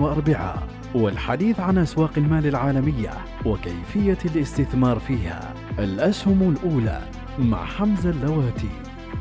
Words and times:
واربعاء 0.00 0.68
والحديث 0.94 1.60
عن 1.60 1.78
أسواق 1.78 2.10
المال 2.16 2.46
العالمية 2.46 3.10
وكيفية 3.46 4.18
الاستثمار 4.24 4.98
فيها. 4.98 5.54
الأسهم 5.78 6.56
الأولى 6.56 7.00
مع 7.38 7.64
حمزة 7.64 8.10
اللواتي 8.10 8.70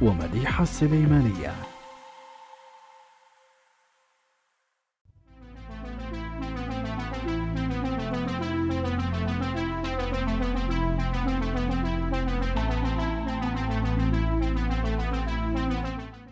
ومديحة 0.01 0.63
السليمانية. 0.63 1.68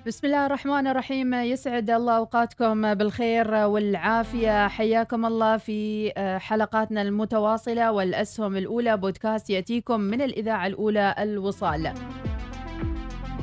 بسم 0.07 0.27
الله 0.27 0.45
الرحمن 0.45 0.87
الرحيم. 0.87 1.33
يسعد 1.33 1.89
الله 1.89 2.17
أوقاتكم 2.17 2.93
بالخير 2.93 3.53
والعافية. 3.53 4.67
حياكم 4.67 5.25
الله 5.25 5.57
في 5.57 6.11
آه، 6.17 6.37
حلقاتنا 6.37 7.01
المتواصلة 7.01 7.91
والأسهم 7.91 8.57
الأولى. 8.57 8.97
بودكاست 8.97 9.49
يأتيكم 9.49 9.99
من 9.99 10.21
الإذاعة 10.21 10.67
الأولى 10.67 11.15
الوصال. 11.19 11.93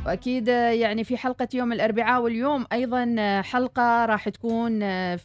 وأكيد 0.06 0.48
يعني 0.48 1.04
في 1.04 1.16
حلقة 1.16 1.48
يوم 1.54 1.72
الأربعاء 1.72 2.22
واليوم 2.22 2.66
أيضا 2.72 3.16
حلقة 3.42 4.04
راح 4.04 4.28
تكون 4.28 4.80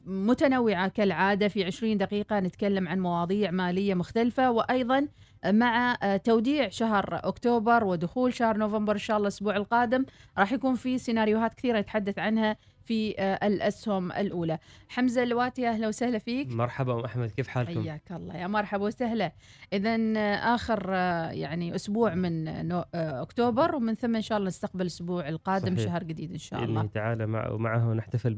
متنوعة 0.05 0.87
كالعادة. 0.87 1.47
في 1.47 1.63
20 1.63 1.97
دقيقة 1.97 2.39
نتكلم 2.39 2.87
عن 2.87 2.99
مواضيع 2.99 3.51
مالية 3.51 3.93
مختلفة. 3.93 4.51
وأيضا 4.51 5.07
مع 5.45 5.95
توديع 6.23 6.69
شهر 6.69 7.19
أكتوبر 7.23 7.83
ودخول 7.83 8.33
شهر 8.33 8.57
نوفمبر 8.57 8.93
إن 8.93 8.97
شاء 8.97 9.17
الله 9.17 9.27
الأسبوع 9.27 9.55
القادم 9.55 10.05
راح 10.37 10.51
يكون 10.51 10.75
في 10.75 10.97
سيناريوهات 10.97 11.53
كثيرة 11.53 11.79
نتحدث 11.79 12.19
عنها 12.19 12.57
في 12.89 13.15
آه، 13.19 13.47
الأسهم 13.47 14.11
الأولى. 14.11 14.59
حمزة 14.89 15.23
اللواتي 15.23 15.67
أهلا 15.67 15.87
وسهلا 15.87 16.17
فيك. 16.17 16.47
مرحبا 16.47 16.93
أم 16.93 16.99
أحمد 16.99 17.31
كيف 17.31 17.47
حالكم؟ 17.47 17.83
حياك 17.83 18.11
الله 18.11 18.37
يا 18.37 18.47
مرحبا 18.47 18.85
وسهلا. 18.85 19.31
اذا 19.73 19.95
آه، 20.17 20.55
آخر 20.55 20.85
آه، 20.89 21.31
يعني 21.31 21.75
أسبوع 21.75 22.15
من 22.15 22.47
أكتوبر 22.95 23.75
ومن 23.75 23.95
ثم 23.95 24.15
إن 24.15 24.21
شاء 24.21 24.37
الله 24.37 24.47
نستقبل 24.47 24.81
الأسبوع 24.81 25.29
القادم 25.29 25.75
صحيح. 25.75 25.85
شهر 25.85 26.03
جديد 26.03 26.31
إن 26.31 26.37
شاء 26.37 26.63
الله. 26.63 26.81
بإذن 26.81 26.91
تعالى 26.91 27.25
مع 27.25 27.49
ومعه 27.49 27.93
نحتفل 27.93 28.33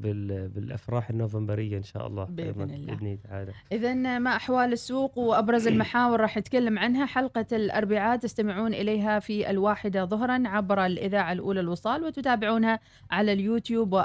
بالأفراح 0.47 1.09
النوفمبرية 1.09 1.77
إن 1.77 1.83
شاء 1.83 2.07
الله 2.07 2.23
بإذن 2.23 2.72
الله. 2.72 2.95
بإذن 2.95 3.19
تعالى. 3.22 3.52
اذا 3.72 3.94
ما 4.19 4.35
أحوال 4.35 4.73
السوق 4.73 5.17
وأبرز 5.17 5.67
المحاور 5.72 6.19
راح 6.22 6.38
نتكلم 6.38 6.79
عنها 6.79 7.05
حلقة 7.05 7.45
الأربعاء 7.52 8.17
تستمعون 8.17 8.73
إليها 8.73 9.19
في 9.19 9.49
الواحدة 9.49 10.05
ظهرا 10.05 10.44
عبر 10.45 10.85
الإذاعة 10.85 11.31
الأولى 11.31 11.59
الوصال 11.59 12.03
وتتابعونها 12.03 12.79
على 13.11 13.33
اليوتيوب 13.33 13.95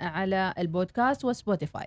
على 0.00 0.54
البودكاست 0.58 1.24
وسبوتيفاي. 1.24 1.86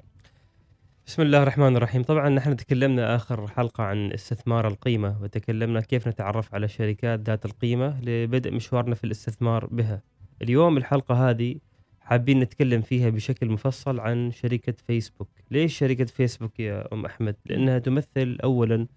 بسم 1.08 1.22
الله 1.22 1.44
الرحمن 1.44 1.76
الرحيم. 1.78 2.03
طبعا 2.03 2.30
نحن 2.30 2.56
تكلمنا 2.56 3.16
آخر 3.16 3.48
حلقة 3.48 3.84
عن 3.84 4.12
استثمار 4.12 4.67
القيمة 4.67 5.16
وتكلمنا 5.22 5.81
كيف 5.81 6.08
نتعرف 6.08 6.54
على 6.56 6.67
شركات 6.67 7.20
ذات 7.20 7.45
القيمة 7.45 8.02
لبدء 8.02 8.54
مشوارنا 8.54 8.95
في 8.95 9.04
الاستثمار 9.04 9.66
بها. 9.66 10.02
اليوم 10.42 10.77
الحلقة 10.77 11.30
هذه 11.30 11.55
حابين 12.02 12.39
نتكلم 12.39 12.82
فيها 12.82 13.10
بشكل 13.10 13.49
مفصل 13.49 13.99
عن 13.99 14.32
شركة 14.32 14.73
فيسبوك. 14.88 15.30
ليش 15.52 15.77
شركة 15.77 16.05
فيسبوك 16.05 16.60
يا 16.60 16.93
أم 16.93 17.05
أحمد؟ 17.05 17.36
لأنها 17.45 17.80
تمثل 17.80 18.38
أولا 18.43 18.88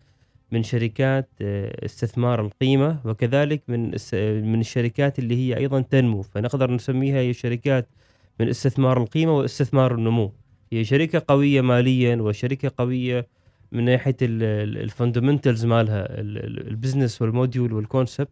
من 0.53 0.63
شركات 0.63 1.29
آه، 1.43 1.85
استثمار 1.85 2.41
القيمة 2.41 3.01
وكذلك 3.05 3.63
من 3.69 3.83
من 4.53 4.61
الشركات 4.61 5.19
اللي 5.19 5.37
هي 5.37 5.57
أيضا 5.57 5.81
تنمو. 5.81 6.23
فنقدر 6.23 6.71
نسميها 6.71 7.19
هي 7.19 7.33
شركات 7.33 7.89
من 8.41 8.49
استثمار 8.49 9.03
القيمة 9.03 9.37
واستثمار 9.37 9.95
النمو. 9.95 10.33
هي 10.73 10.85
شركة 10.85 11.23
قوية 11.29 11.61
ماليا 11.61 12.17
وشركة 12.17 12.73
قوية 12.79 13.27
من 13.73 13.85
ناحية 13.85 14.17
ال 14.23 14.34
fundamentals 14.34 15.65
مالها 15.65 16.07
ال 16.11 16.23
business 16.23 17.23
وال 17.23 17.37
model 17.37 17.73
وال 17.73 17.85
concept 17.85 18.29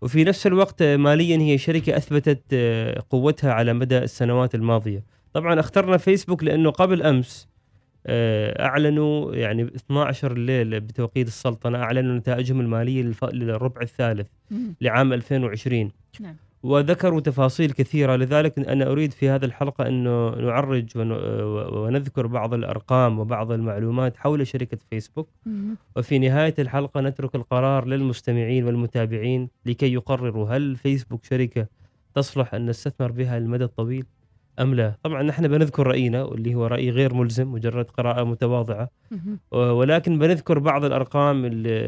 وفي 0.00 0.24
نفس 0.24 0.46
الوقت 0.46 0.82
ماليا 0.82 1.38
هي 1.38 1.58
شركة 1.58 1.96
أثبتت 1.96 2.42
آه، 2.52 3.02
قوتها 3.10 3.52
على 3.52 3.72
مدى 3.72 3.98
السنوات 3.98 4.54
الماضية. 4.54 5.04
طبعا 5.32 5.60
اخترنا 5.60 5.96
فيسبوك 5.96 6.44
لأنه 6.44 6.70
قبل 6.70 7.02
أمس 7.02 7.48
آه، 8.06 8.64
أعلنوا 8.66 9.34
يعني 9.34 9.62
12 9.62 10.32
الليل 10.32 10.80
بتوقيت 10.80 11.26
السلطنة 11.26 11.78
أعلنوا 11.78 12.18
نتائجهم 12.18 12.60
المالية 12.60 13.12
للربع 13.32 13.82
الثالث 13.82 14.26
لعام 14.80 15.12
2020 15.12 15.92
نعم. 16.20 16.36
وذكروا 16.62 17.20
تفاصيل 17.20 17.70
كثيرة. 17.70 18.16
لذلك 18.16 18.58
أنا 18.58 18.90
أريد 18.90 19.12
في 19.12 19.28
هذه 19.28 19.44
الحلقة 19.44 19.88
أنه 19.88 20.30
نعرج 20.30 20.84
ونذكر 21.74 22.26
بعض 22.26 22.54
الأرقام 22.54 23.18
وبعض 23.18 23.52
المعلومات 23.52 24.16
حول 24.16 24.46
شركة 24.46 24.78
فيسبوك. 24.90 25.28
وفي 25.96 26.18
نهاية 26.18 26.54
الحلقة 26.58 27.00
نترك 27.00 27.34
القرار 27.34 27.86
للمستمعين 27.86 28.64
والمتابعين 28.64 29.48
لكي 29.66 29.92
يقرروا 29.92 30.48
هل 30.48 30.76
فيسبوك 30.76 31.24
شركة 31.24 31.66
تصلح 32.14 32.54
أن 32.54 32.66
نستثمر 32.66 33.12
بها 33.12 33.38
للمدى 33.38 33.64
الطويل 33.64 34.04
أم 34.60 34.74
لا. 34.74 34.94
طبعا 35.02 35.22
نحن 35.22 35.48
بنذكر 35.48 35.86
رأينا 35.86 36.22
واللي 36.24 36.54
هو 36.54 36.66
رأي 36.66 36.90
غير 36.90 37.14
ملزم 37.14 37.52
مجرد 37.52 37.84
قراءة 37.84 38.24
متواضعة. 38.24 38.88
ولكن 39.52 40.18
بنذكر 40.18 40.58
بعض 40.58 40.84
الأرقام 40.84 41.44
اللي, 41.44 41.78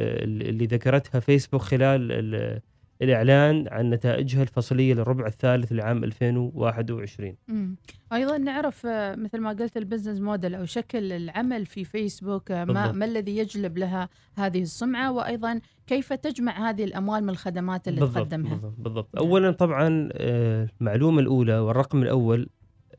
اللي 0.51 0.67
ذكرتها 0.67 1.21
فيسبوك 1.21 1.63
خلال 1.63 2.61
الإعلان 3.03 3.69
عن 3.69 3.91
نتائجها 3.91 4.43
الفصلية 4.43 4.95
للربع 4.95 5.27
الثالث 5.27 5.73
لعام 5.73 6.05
2021 6.05 7.37
مم. 7.49 7.77
أيضا 8.13 8.39
نعرف 8.39 8.87
آه، 8.87 9.15
مثل 9.15 9.41
ما 9.41 9.51
قلت 9.51 9.77
ال 9.77 9.81
business 9.81 10.21
model 10.21 10.55
أو 10.55 10.65
شكل 10.65 11.13
العمل 11.13 11.67
في 11.67 11.85
فيسبوك 11.85 12.51
آه، 12.51 12.65
ما, 12.65 12.93
ما 12.93 13.05
الذي 13.05 13.39
يجلب 13.39 13.79
لها 13.79 14.09
هذه 14.35 14.63
السمعة 14.63 15.13
وأيضا 15.13 15.61
كيف 15.87 16.13
تجمع 16.13 16.71
هذه 16.71 16.85
الأموال 16.85 17.23
من 17.23 17.31
الخدمات 17.31 17.89
اللي 17.89 18.01
بالضبط 18.01 18.29
تقدمها 18.29 18.55
بالضبط, 18.55 18.75
بالضبط. 18.79 19.09
نعم. 19.15 19.25
أولا 19.25 19.51
طبعا 19.51 20.09
آه، 20.13 20.69
المعلومة 20.81 21.21
الأولى 21.21 21.59
والرقم 21.59 22.03
الأول 22.03 22.49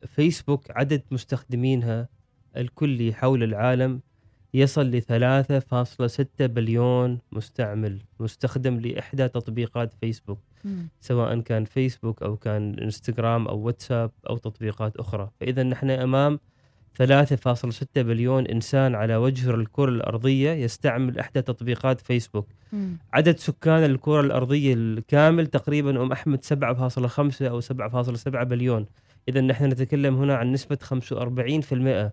فيسبوك 0.06 0.70
عدد 0.70 1.02
مستخدمينها 1.10 2.08
الكلي 2.56 3.12
حول 3.12 3.42
العالم 3.42 4.00
يصل 4.56 4.86
ل 4.90 5.02
3.6 5.02 6.46
بليون 6.46 7.18
مستعمل 7.32 7.98
مستخدم 8.20 8.80
لإحدى 8.80 9.28
تطبيقات 9.28 9.94
فيسبوك 10.00 10.38
مم. 10.64 10.88
سواء 11.00 11.40
كان 11.40 11.64
فيسبوك 11.64 12.22
أو 12.22 12.36
كان 12.36 12.78
إنستغرام 12.78 13.48
أو 13.48 13.58
واتساب 13.58 14.10
أو 14.28 14.36
تطبيقات 14.36 14.96
أخرى 14.96 15.30
فإذا 15.40 15.62
نحن 15.62 15.90
أمام 15.90 16.38
3.6 17.02 17.86
بليون 17.96 18.46
إنسان 18.46 18.94
على 18.94 19.16
وجه 19.16 19.54
الكرة 19.54 19.88
الأرضية 19.90 20.50
يستعمل 20.50 21.18
إحدى 21.18 21.42
تطبيقات 21.42 22.00
فيسبوك 22.00 22.46
مم. 22.72 22.98
عدد 23.12 23.38
سكان 23.38 23.84
الكرة 23.84 24.20
الأرضية 24.20 24.74
الكامل 24.74 25.46
تقريبا 25.46 26.02
أم 26.02 26.12
أحمد 26.12 26.44
7.5 26.44 27.42
أو 27.42 27.60
7.7 27.60 28.28
بليون 28.28 28.86
إذا 29.28 29.40
نحن 29.40 29.64
نتكلم 29.64 30.16
هنا 30.16 30.36
عن 30.36 30.52
نسبة 30.52 30.78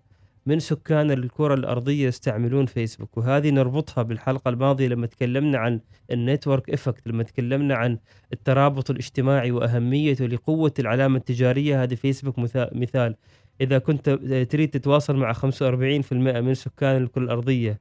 45% 0.00 0.13
من 0.46 0.58
سكان 0.58 1.10
الكرة 1.10 1.54
الأرضية 1.54 2.06
يستعملون 2.06 2.66
فيسبوك 2.66 3.16
وهذه 3.16 3.50
نربطها 3.50 4.02
بالحلقة 4.02 4.48
الماضية 4.48 4.88
لما 4.88 5.06
تكلمنا 5.06 5.58
عن 5.58 5.80
ال 6.10 6.18
network 6.18 6.70
effect 6.70 7.08
لما 7.08 7.22
تكلمنا 7.22 7.74
عن 7.74 7.98
الترابط 8.32 8.90
الاجتماعي 8.90 9.50
وأهميته 9.50 10.26
لقوة 10.26 10.72
العلامة 10.78 11.16
التجارية. 11.16 11.82
هذه 11.82 11.94
فيسبوك 11.94 12.38
مثال. 12.72 13.16
إذا 13.60 13.78
كنت 13.78 14.10
تريد 14.50 14.70
تتواصل 14.70 15.16
مع 15.16 15.32
45% 15.32 16.12
من 16.12 16.54
سكان 16.54 17.02
الكرة 17.02 17.22
الأرضية 17.22 17.80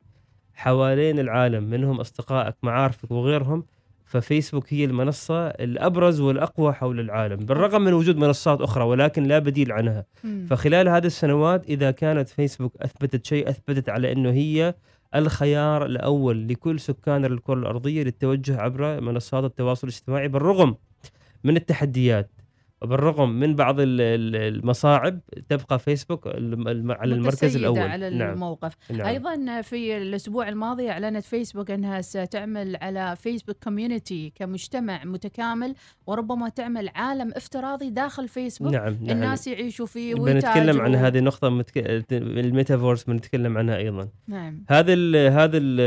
حوالين 0.53 1.19
العالم 1.19 1.63
منهم 1.63 1.99
أصدقائك 1.99 2.55
معارفك 2.63 3.11
وغيرهم 3.11 3.65
ففيسبوك 4.13 4.73
هي 4.73 4.85
المنصة 4.85 5.47
الأبرز 5.47 6.19
والأقوى 6.19 6.73
حول 6.73 6.99
العالم 6.99 7.35
بالرغم 7.35 7.81
من 7.81 7.93
وجود 7.93 8.17
منصات 8.17 8.61
أخرى 8.61 8.83
ولكن 8.83 9.23
لا 9.23 9.39
بديل 9.39 9.71
عنها 9.71 10.05
م. 10.23 10.45
فخلال 10.45 10.89
هذه 10.89 11.05
السنوات 11.05 11.65
إذا 11.65 11.91
كانت 11.91 12.29
فيسبوك 12.29 12.75
أثبتت 12.81 13.25
شيء 13.25 13.49
أثبتت 13.49 13.89
على 13.89 14.11
أنه 14.11 14.29
هي 14.29 14.75
الخيار 15.15 15.85
الأول 15.85 16.47
لكل 16.47 16.79
سكان 16.79 17.25
الكرة 17.25 17.53
الأرضية 17.53 18.03
للتوجه 18.03 18.61
عبر 18.61 19.01
منصات 19.01 19.43
التواصل 19.43 19.87
الاجتماعي 19.87 20.27
بالرغم 20.27 20.75
من 21.43 21.57
التحديات 21.57 22.31
وبالرغم 22.83 23.29
من 23.39 23.55
بعض 23.55 23.79
ال- 23.79 24.01
ال- 24.01 24.55
المصاعب 24.55 25.19
تبقى 25.49 25.79
فيسبوك 25.79 26.27
على 26.27 27.13
المركز 27.15 27.55
الأول. 27.55 27.79
على 27.79 28.09
نعم. 28.09 28.33
الموقف. 28.33 28.77
نعم. 28.91 29.07
أيضا 29.07 29.61
في 29.61 29.97
الأسبوع 29.97 30.49
الماضي 30.49 30.89
أعلنت 30.89 31.23
فيسبوك 31.23 31.71
أنها 31.71 32.01
ستعمل 32.01 32.75
على 32.81 33.15
فيسبوك 33.15 33.55
community 33.63 34.33
كمجتمع 34.35 35.03
متكامل 35.03 35.75
وربما 36.07 36.49
تعمل 36.49 36.89
عالم 36.95 37.31
افتراضي 37.35 37.89
داخل 37.89 38.27
فيسبوك. 38.27 38.73
نعم 38.73 38.97
نعم. 39.01 39.09
الناس 39.09 39.47
يعيشوا 39.47 39.85
فيه 39.85 40.15
بنتكلم 40.15 40.81
عن. 40.81 40.95
هذه 40.95 41.17
النقطة 41.17 41.49
متك... 41.49 42.03
الميتافيرس 42.11 43.03
بنتكلم 43.03 43.57
عنها 43.57 43.77
أيضا. 43.77 44.09
نعم. 44.27 44.63
هذا 44.69 44.93
ال 44.93 45.15
هذا 45.15 45.57
ال 45.57 45.79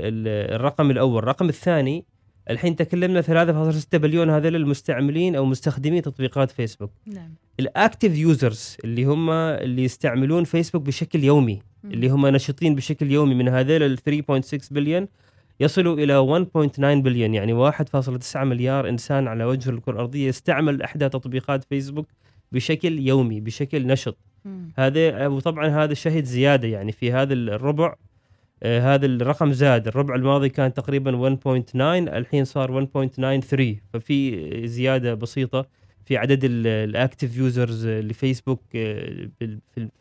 ال 0.00 0.54
الرقم 0.54 0.90
الأول. 0.90 1.18
الرقم 1.18 1.48
الثاني 1.48 2.04
الحين 2.50 2.76
تكلمنا 2.76 3.22
3.6 3.22 3.96
بليون 3.98 4.30
هذول 4.30 4.56
المستعملين 4.56 5.36
أو 5.36 5.44
مستخدمي 5.44 6.00
تطبيقات 6.00 6.50
فيسبوك 6.50 6.90
نعم 7.06 7.34
ال 7.60 7.68
active 7.68 8.18
users 8.18 8.76
اللي 8.84 9.04
هم 9.04 9.30
اللي 9.30 9.84
يستعملون 9.84 10.44
فيسبوك 10.44 10.82
بشكل 10.82 11.24
يومي. 11.24 11.62
اللي 11.84 12.08
هم 12.08 12.26
نشطين 12.26 12.74
بشكل 12.74 13.10
يومي 13.10 13.34
من 13.34 13.48
هذول 13.48 13.82
ال 13.82 13.98
3.6 13.98 14.58
بليون 14.70 15.08
يصلوا 15.60 15.96
إلى 15.96 16.44
1.9 16.54 16.80
بليون 16.80 17.34
يعني 17.34 17.72
1.9 17.72 18.36
مليار 18.36 18.88
إنسان 18.88 19.28
على 19.28 19.44
وجه 19.44 19.70
الكرة 19.70 19.92
الأرضية 19.92 20.28
يستعمل 20.28 20.82
إحدى 20.82 21.08
تطبيقات 21.08 21.64
فيسبوك 21.64 22.06
بشكل 22.52 22.98
يومي 22.98 23.40
بشكل 23.40 23.86
نشط. 23.86 24.16
هذا 24.78 25.26
وطبعا 25.26 25.68
هذا 25.68 25.94
شهد 25.94 26.24
زيادة 26.24 26.68
يعني 26.68 26.92
في 26.92 27.12
هذا 27.12 27.34
الربع 27.34 27.94
هذا 28.62 29.06
الرقم 29.06 29.52
زاد. 29.52 29.88
الربع 29.88 30.14
الماضي 30.14 30.48
كان 30.48 30.74
تقريبا 30.74 31.36
1.9 31.36 31.76
الحين 32.16 32.44
صار 32.44 32.70
1.93 32.70 33.80
ففي 33.92 34.50
زيادة 34.66 35.14
بسيطة 35.14 35.66
في 36.04 36.16
عدد 36.16 36.40
ال 36.44 36.57
active 36.57 37.36
users 37.36 37.86
لفيسبوك 37.86 38.60
آه، 38.76 39.28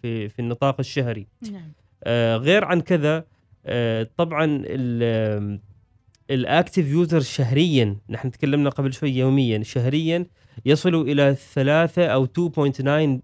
في 0.01 0.29
في 0.29 0.39
النطاق 0.39 0.75
الشهري. 0.79 1.27
نعم. 1.51 1.71
آه، 2.03 2.37
غير 2.37 2.65
عن 2.65 2.81
كذا 2.81 3.25
آه، 3.65 4.07
طبعا 4.17 4.63
ال 6.29 6.37
active 6.37 6.87
user 6.87 7.19
شهريا 7.19 7.97
نحن 8.09 8.31
تكلمنا 8.31 8.69
قبل 8.69 8.93
شوي 8.93 9.09
يوميا 9.09 9.63
شهريا 9.63 10.25
يصلوا 10.65 11.03
إلى 11.03 11.35
3 11.53 12.07
أو 12.07 12.25
2.9 12.25 13.21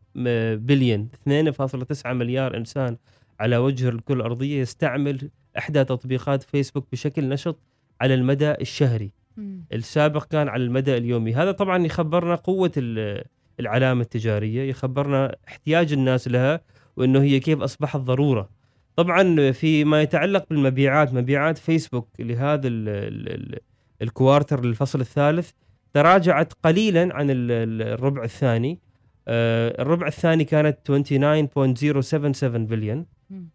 بليون 0.56 1.10
2.9 1.28 2.14
مليار 2.14 2.58
إنسان. 2.58 2.98
على 3.40 3.58
وجه 3.58 3.90
الكره 3.90 4.16
الارضيه 4.16 4.62
يستعمل 4.62 5.30
إحدى 5.58 5.84
تطبيقات 5.84 6.44
فيسبوك 6.44 6.88
بشكل 6.92 7.30
نشط 7.30 7.60
على 8.02 8.14
المدى 8.14 8.52
الشهري 8.52 9.12
مم. 9.38 9.66
السابق 9.74 10.24
كان 10.26 10.48
على 10.48 10.64
المدى 10.64 10.98
اليومي 10.98 11.34
هذا 11.34 11.52
طبعا 11.52 11.86
يخبرنا 11.86 12.36
قوة 12.36 12.72
ال- 12.78 13.24
العلامة 13.60 14.02
التجارية 14.02 14.70
يخبرنا 14.70 15.36
احتياج 15.48 15.94
الناس 15.94 16.28
لها 16.28 16.62
وأنه 16.98 17.22
هي 17.22 17.40
كيف 17.40 17.62
أصبحت 17.62 18.00
ضرورة 18.00 18.50
طبعا 18.96 19.52
فيما 19.52 20.02
يتعلق 20.02 20.46
بالمبيعات 20.50 21.14
مبيعات 21.14 21.58
فيسبوك 21.58 22.08
لهذا 22.20 22.68
ال 22.68 22.90
ال 22.90 23.30
ال 23.54 23.60
الكوارتر 24.02 24.66
للفصل 24.66 25.02
الثالث 25.02 25.52
تراجعت 25.94 26.54
قليلا 26.64 27.16
عن 27.16 27.30
ال- 27.30 27.52
ال- 27.52 27.82
الربع 27.82 28.24
الثاني 28.24 28.80
آه، 29.28 29.82
الربع 29.82 30.08
الثاني 30.08 30.44
كانت 30.44 30.78
29.077 30.86 32.66
بليون. 32.66 33.06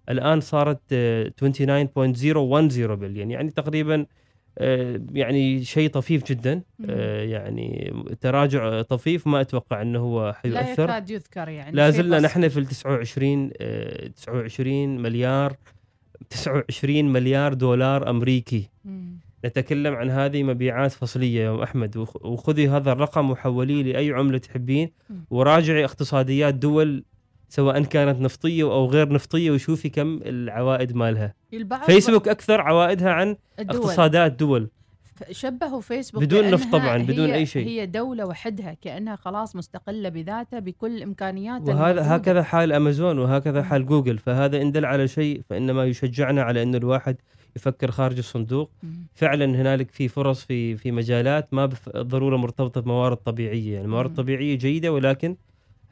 الآن 0.08 0.40
صارت 0.40 0.80
آه، 0.92 1.28
29.010 1.28 2.94
بليون 2.94 3.30
يعني 3.30 3.50
تقريبا 3.50 4.06
آه، 4.58 5.00
يعني 5.12 5.64
شيء 5.64 5.90
طفيف 5.90 6.24
جدا. 6.24 6.62
آه، 6.88 7.22
يعني 7.22 7.92
تراجع 8.20 8.82
طفيف 8.82 9.26
ما 9.26 9.40
أتوقع 9.40 9.82
إنه 9.82 9.98
هو 9.98 10.26
لا 10.26 10.32
حيؤثر 10.32 10.82
يكاد 10.84 11.10
يذكر 11.10 11.48
يعني 11.48 11.76
لا 11.76 11.90
زلنا. 11.90 12.20
نحن 12.20 12.48
في 12.48 12.58
ال 12.60 12.66
29 12.66 13.50
آه، 13.60 14.06
29 14.06 14.98
مليار 15.02 15.56
29 16.30 17.04
مليار 17.12 17.54
دولار 17.54 18.10
أمريكي 18.10 18.68
مم. 18.84 19.18
نتكلم 19.44 19.94
عن 19.94 20.10
هذه 20.10 20.42
مبيعات 20.42 20.92
فصلية 20.92 21.40
يا 21.44 21.64
أحمد 21.64 21.96
وخ- 21.96 22.26
وخذي 22.26 22.68
هذا 22.68 22.92
الرقم 22.92 23.30
وحوليه 23.30 23.82
لأي 23.82 24.10
عملة 24.12 24.38
تحبين. 24.38 24.90
وراجعي 25.30 25.84
اقتصاديات 25.84 26.54
دول 26.54 27.04
سواء 27.54 27.82
كانت 27.82 28.20
نفطية 28.20 28.64
أو 28.64 28.86
غير 28.86 29.12
نفطية 29.12 29.50
وشوفي 29.50 29.88
كم 29.88 30.20
العوائد 30.22 30.96
مالها 30.96 31.34
البعض 31.52 31.84
فيسبوك 31.84 32.28
أكثر 32.28 32.60
عوائدها 32.60 33.10
عن 33.10 33.36
الدول 33.58 33.76
اقتصادات 33.76 34.32
دول 34.32 34.68
شبهوا 35.30 35.80
فيسبوك 35.80 36.22
بدون 36.22 36.50
نفط 36.50 36.72
طبعاً، 36.72 36.98
بدون 36.98 37.30
أي 37.30 37.46
شيء. 37.46 37.66
هي 37.66 37.86
دولة 37.86 38.26
وحدها 38.26 38.76
كأنها 38.82 39.16
خلاص 39.16 39.56
مستقلة 39.56 40.08
بذاتها 40.08 40.58
بكل 40.58 41.02
إمكانياتها 41.02 41.74
وهذا 41.74 41.90
الموجودة. 41.90 42.14
هكذا 42.14 42.42
حال 42.42 42.72
امازون 42.72 43.18
وهكذا. 43.18 43.62
حال 43.62 43.86
جوجل 43.86 44.18
فهذا 44.18 44.62
إن 44.62 44.72
دل 44.72 44.84
على 44.84 45.08
شيء 45.08 45.42
فإنما 45.50 45.84
يشجعنا 45.84 46.42
على 46.42 46.62
انه 46.62 46.78
الواحد 46.78 47.16
يفكر 47.56 47.90
خارج 47.90 48.18
الصندوق. 48.18 48.70
فعلا 49.14 49.44
هنالك 49.44 49.90
في 49.90 50.08
فرص 50.08 50.44
في 50.44 50.76
في 50.76 50.90
مجالات 50.90 51.54
ما 51.54 51.66
بالضروره 51.66 52.36
مرتبطة 52.36 52.80
بموارد 52.80 53.16
طبيعية 53.16 53.72
يعني 53.72 53.84
الموارد. 53.84 54.10
الطبيعية 54.10 54.58
جيدة 54.58 54.92
ولكن 54.92 55.36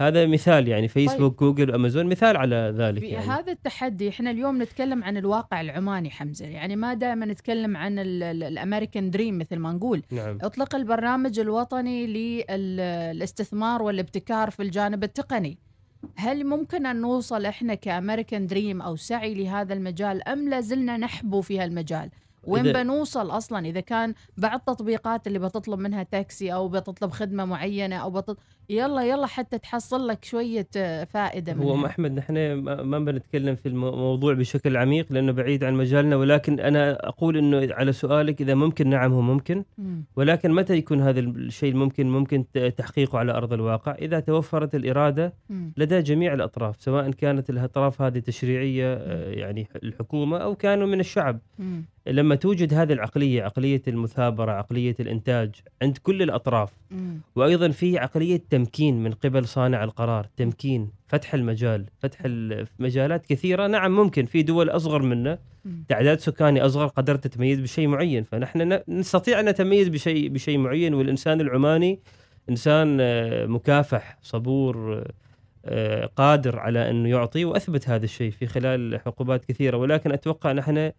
هذا 0.03 0.27
مثال 0.27 0.69
يعني 0.69 0.89
فيسبوك 0.89 1.41
جوجل 1.41 1.75
امازون 1.75 2.07
مثال 2.07 2.37
على 2.37 2.75
ذلك 2.77 3.03
يعني. 3.03 3.27
هذا 3.27 3.53
التحدي 3.53 4.09
إحنا 4.09 4.31
اليوم 4.31 4.63
نتكلم 4.63 5.05
عن 5.05 5.17
الواقع 5.17 5.61
العماني 5.61 6.11
حمزة 6.11 6.47
يعني 6.47 6.77
ما 6.77 6.95
دائما 6.95 7.27
نتكلم 7.27 7.77
عن 7.77 7.99
ال- 7.99 8.23
ال- 8.23 8.43
ال 8.43 8.50
American 8.50 9.11
dream 9.11 9.39
مثل 9.39 9.57
ما 9.57 9.73
نقول. 9.73 10.03
نعم. 10.11 10.39
أطلق 10.43 10.75
البرنامج 10.75 11.39
الوطني 11.39 12.07
للاستثمار 12.07 13.83
والابتكار 13.83 14.51
في 14.51 14.63
الجانب 14.63 15.05
التقني. 15.05 15.59
هل 16.17 16.47
ممكن 16.47 16.87
أن 16.87 17.01
نوصل 17.01 17.47
إحنا 17.47 17.75
ك 17.75 17.83
American 17.83 18.47
dream 18.47 18.83
أو 18.83 18.97
سعي 18.97 19.35
لهذا 19.35 19.75
المجال 19.75 20.29
أم 20.29 20.49
لا 20.49 20.61
زلنا 20.61 20.97
نحبو 20.97 21.41
في 21.41 21.59
هالمجال؟ 21.61 22.11
وين 22.45 22.65
إذا- 22.65 22.77
بنوصل 22.77 23.31
أصلا؟ 23.31 23.67
إذا 23.67 23.81
كان 23.81 24.15
بعض 24.37 24.59
التطبيقات 24.59 25.27
اللي 25.27 25.39
بتطلب 25.39 25.79
منها 25.81 26.03
تاكسي 26.03 26.53
أو 26.55 26.69
بتطلب 26.69 27.11
خدمة 27.11 27.45
معينة 27.45 27.97
أو 27.97 28.11
بتط... 28.11 28.39
يلا 28.73 29.03
يلا 29.03 29.27
حتى 29.27 29.59
تحصل 29.59 30.07
لك 30.07 30.25
شوية 30.25 30.67
آه، 30.77 31.05
فائدة 31.05 31.53
هو 31.53 31.75
ام. 31.75 31.85
أحمد 31.85 32.13
نحن 32.13 32.53
ما 32.63 32.99
بنتكلم 32.99 33.55
في 33.55 33.69
الموضوع 33.69 34.35
بشكل 34.35 34.77
عميق 34.77 35.13
لأنه 35.13 35.33
بعيد 35.33 35.65
عن 35.65 35.75
مجالنا 35.75 36.17
ولكن 36.17 36.61
أنا 36.61 37.09
أقول 37.09 37.37
إنه 37.37 37.75
على 37.75 37.93
سؤالك 37.93 38.41
إذا 38.41 38.55
ممكن 38.55 38.89
نعم 38.89 39.13
هو 39.13 39.21
ممكن 39.21 39.65
مم. 39.79 40.05
ولكن 40.17 40.51
متى 40.51 40.75
يكون 40.75 41.01
هذا 41.01 41.21
الشيء 41.21 41.73
الممكن 41.73 42.11
ممكن 42.11 42.45
تحقيقه 42.77 43.19
على 43.19 43.33
أرض 43.33 43.53
الواقع 43.53 43.95
إذا 43.95 44.21
توفرت 44.21 44.75
الإرادة. 44.75 45.35
لدى 45.77 46.03
جميع 46.03 46.35
الأطراف 46.35 46.83
سواء 46.83 47.11
كانت 47.11 47.51
الأطراف 47.51 48.03
هذه 48.03 48.19
تشريعية 48.19 48.95
آه، 48.95 49.31
يعني 49.31 49.69
الحكومة 49.83 50.39
أو 50.39 50.55
كانوا 50.55 50.87
من 50.87 51.01
الشعب. 51.01 51.39
لما 52.07 52.35
توجد 52.35 52.75
هذه 52.75 52.93
العقلية 52.93 53.43
عقلية 53.43 53.83
المثابرة 53.89 54.53
عقلية 54.53 54.97
الإنتاج 55.01 55.55
عند 55.83 55.99
كل 55.99 56.23
الأطراف. 56.23 56.73
وأيضا 57.37 57.69
في 57.69 57.99
عقلية 57.99 58.43
تمكين 58.63 59.03
من 59.03 59.13
قبل 59.13 59.49
صانع 59.49 59.85
القرار 59.85 60.27
تمكين 60.37 60.91
فتح 61.09 61.35
المجال 61.35 61.87
فتح 61.99 62.19
المجالات 62.25 63.27
كثيرة. 63.27 63.67
نعم 63.67 63.97
ممكن 63.97 64.27
في 64.27 64.43
دول 64.43 64.71
أصغر 64.71 65.03
منا. 65.03 65.39
تعداد 65.89 66.21
سكاني 66.21 66.67
أصغر 66.67 66.87
قدرت 66.87 67.25
تتميز 67.25 67.61
بشيء 67.61 67.89
معين. 67.89 68.25
فنحن 68.25 68.81
نستطيع 68.89 69.41
أن 69.41 69.49
نتميز 69.49 69.89
بشيء 69.89 70.29
بشيء 70.29 70.59
معين. 70.59 70.95
والإنسان 70.95 71.41
العماني 71.41 72.01
إنسان 72.51 72.99
آه، 73.01 73.47
مكافح 73.47 74.19
صبور 74.23 75.05
آه، 75.65 76.07
قادر 76.07 76.59
على 76.59 76.91
انه 76.91 77.09
يعطي 77.09 77.45
وأثبت 77.45 77.89
هذا 77.89 78.05
الشيء 78.05 78.31
في 78.31 78.47
خلال 78.47 79.01
حقوبات 79.01 79.45
كثيرة. 79.45 79.77
ولكن 79.77 80.13
أتوقع 80.13 80.53
نحن 80.53 80.93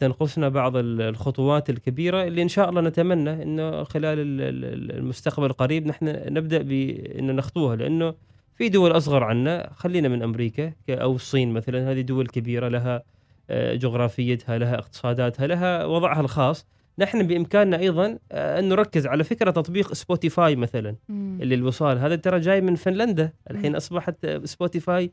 تنقصنا 0.00 0.48
بعض 0.48 0.76
ال- 0.76 1.02
الخطوات 1.02 1.70
الكبيرة 1.70 2.22
اللي 2.24 2.42
إن 2.42 2.48
شاء 2.48 2.68
الله 2.70 2.80
نتمنى 2.80 3.42
إنه 3.42 3.84
خلال 3.84 4.18
ال- 4.18 4.40
ال- 4.40 4.96
المستقبل 4.98 5.46
القريب 5.46 5.86
نحن 5.86 6.06
نبدأ 6.34 6.62
بانه 6.62 7.32
نخطوها 7.32 7.76
لأنه 7.76 8.14
في 8.54 8.68
دول 8.68 8.96
أصغر 8.96 9.24
عنا 9.24 9.70
خلينا 9.74 10.08
من 10.08 10.22
أمريكا 10.22 10.72
أو 10.90 11.14
الصين 11.14 11.52
مثلا 11.52 11.92
هذه 11.92 12.00
دول 12.00 12.26
كبيرة 12.26 12.68
لها 12.68 13.02
آه، 13.50 13.74
جغرافيتها 13.74 14.58
لها 14.58 14.74
اقتصاداتها 14.78 15.46
لها 15.46 15.84
وضعها 15.84 16.20
الخاص 16.20 16.66
نحن 16.98 17.26
بإمكاننا 17.26 17.78
أيضا 17.78 18.18
آه، 18.32 18.58
أن 18.58 18.68
نركز 18.68 19.06
على 19.06 19.24
فكرة 19.24 19.50
تطبيق 19.50 19.92
سبوتيفاي 19.92 20.56
مثلا 20.56 20.96
مم. 21.08 21.38
اللي 21.42 21.54
الوصال 21.54 21.98
هذا 21.98 22.16
ترى 22.16 22.40
جاي 22.40 22.60
من 22.60 22.74
فنلندا 22.74 23.32
الحين. 23.50 23.76
أصبحت 23.76 24.24
آه، 24.24 24.40
سبوتيفاي 24.44 25.10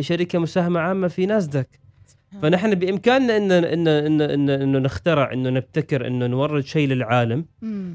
شركة 0.00 0.38
مساهمة 0.38 0.80
عامة 0.80 1.08
في 1.08 1.26
ناسداك. 1.26 1.68
فنحن 2.42 2.74
بإمكاننا 2.74 3.36
ان 3.36 3.52
ان 3.52 3.88
ان 3.88 4.20
ان 4.20 4.50
انه 4.50 4.78
نخترع 4.78 5.32
انه 5.32 5.50
نبتكر 5.50 6.06
انه 6.06 6.26
نورد 6.26 6.64
شيء 6.64 6.88
للعالم. 6.88 7.44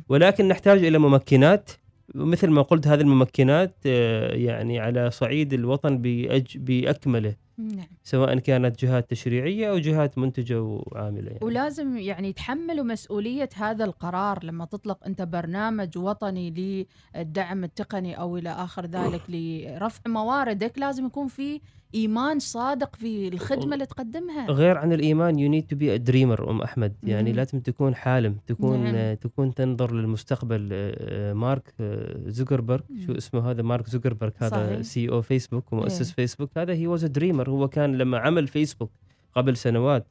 ولكن 0.10 0.48
نحتاج 0.48 0.86
إلى 0.86 0.98
ممكنات. 0.98 1.72
ومثل 2.16 2.50
ما 2.50 2.62
قلت 2.62 2.88
هذه 2.88 3.02
الممكنات 3.02 3.76
آه، 3.86 4.34
يعني 4.34 4.80
على 4.80 5.12
صعيد 5.12 5.54
الوطن 5.54 5.98
بأج 5.98 6.58
بأكمله. 6.58 7.36
نعم 7.58 7.88
سواء 8.04 8.40
كانت 8.40 8.86
جهات 8.86 9.10
تشريعية 9.10 9.70
أو 9.70 9.78
جهات 9.78 10.18
منتجة 10.18 10.62
وعاملة 10.62 11.28
يعني. 11.32 11.40
ولازم 11.42 11.98
يعني 11.98 12.30
يتحملوا 12.30 12.86
مسؤولية 12.86 13.50
هذا 13.56 13.86
القرار 13.86 14.44
لما 14.44 14.66
تطلق 14.66 15.06
أنت 15.06 15.22
برنامج 15.22 15.98
وطني 15.98 16.86
للدعم 17.16 17.64
التقني 17.64 18.20
أو 18.20 18.38
إلى 18.38 18.50
آخر 18.50 18.86
ذلك 18.86 19.22
لرفع 19.30 20.02
مواردك 20.08 20.80
لازم 20.80 21.06
يكون 21.06 21.28
في 21.28 21.62
إيمان 21.96 22.40
صادق 22.40 22.96
في 22.96 23.28
الخدمة 23.28 23.74
اللي 23.74 23.86
تقدمها 23.86 24.52
غير 24.52 24.78
عن 24.78 24.94
الإيمان 24.94 25.40
you 25.40 25.50
need 25.50 25.68
to 25.68 25.76
be 25.76 25.98
dreamer 25.98 26.50
أم 26.50 26.62
أحمد 26.62 26.94
يعني 27.04 27.30
مم. 27.30 27.36
لازم 27.36 27.60
تكون 27.60 27.96
حالم 27.96 28.38
تكون 28.48 28.84
نعم. 28.84 28.96
نعم. 28.96 29.16
تكون 29.16 29.54
تنظر 29.54 29.94
للمستقبل 29.94 30.70
آه، 30.72 30.96
آه، 31.00 31.34
مارك 31.34 31.74
آه، 31.80 32.16
زوكربيرج 32.28 32.84
شو. 33.06 33.12
اسمه 33.18 33.52
هذا 33.52 33.62
مارك 33.62 33.90
زوكربيرج 33.90 34.32
هذا. 34.38 34.82
CEO 34.82 35.22
فيسبوك 35.22 35.74
ومؤسس 35.74 36.08
إيه. 36.08 36.16
فيسبوك 36.16 36.58
هذا 36.58 36.74
he 36.74 36.88
was 36.88 37.06
dreamer 37.06 37.43
هو 37.50 37.68
كان 37.68 37.98
لما 37.98 38.18
عمل 38.18 38.48
فيسبوك 38.48 38.92
قبل 39.36 39.58
سنوات 39.58 40.08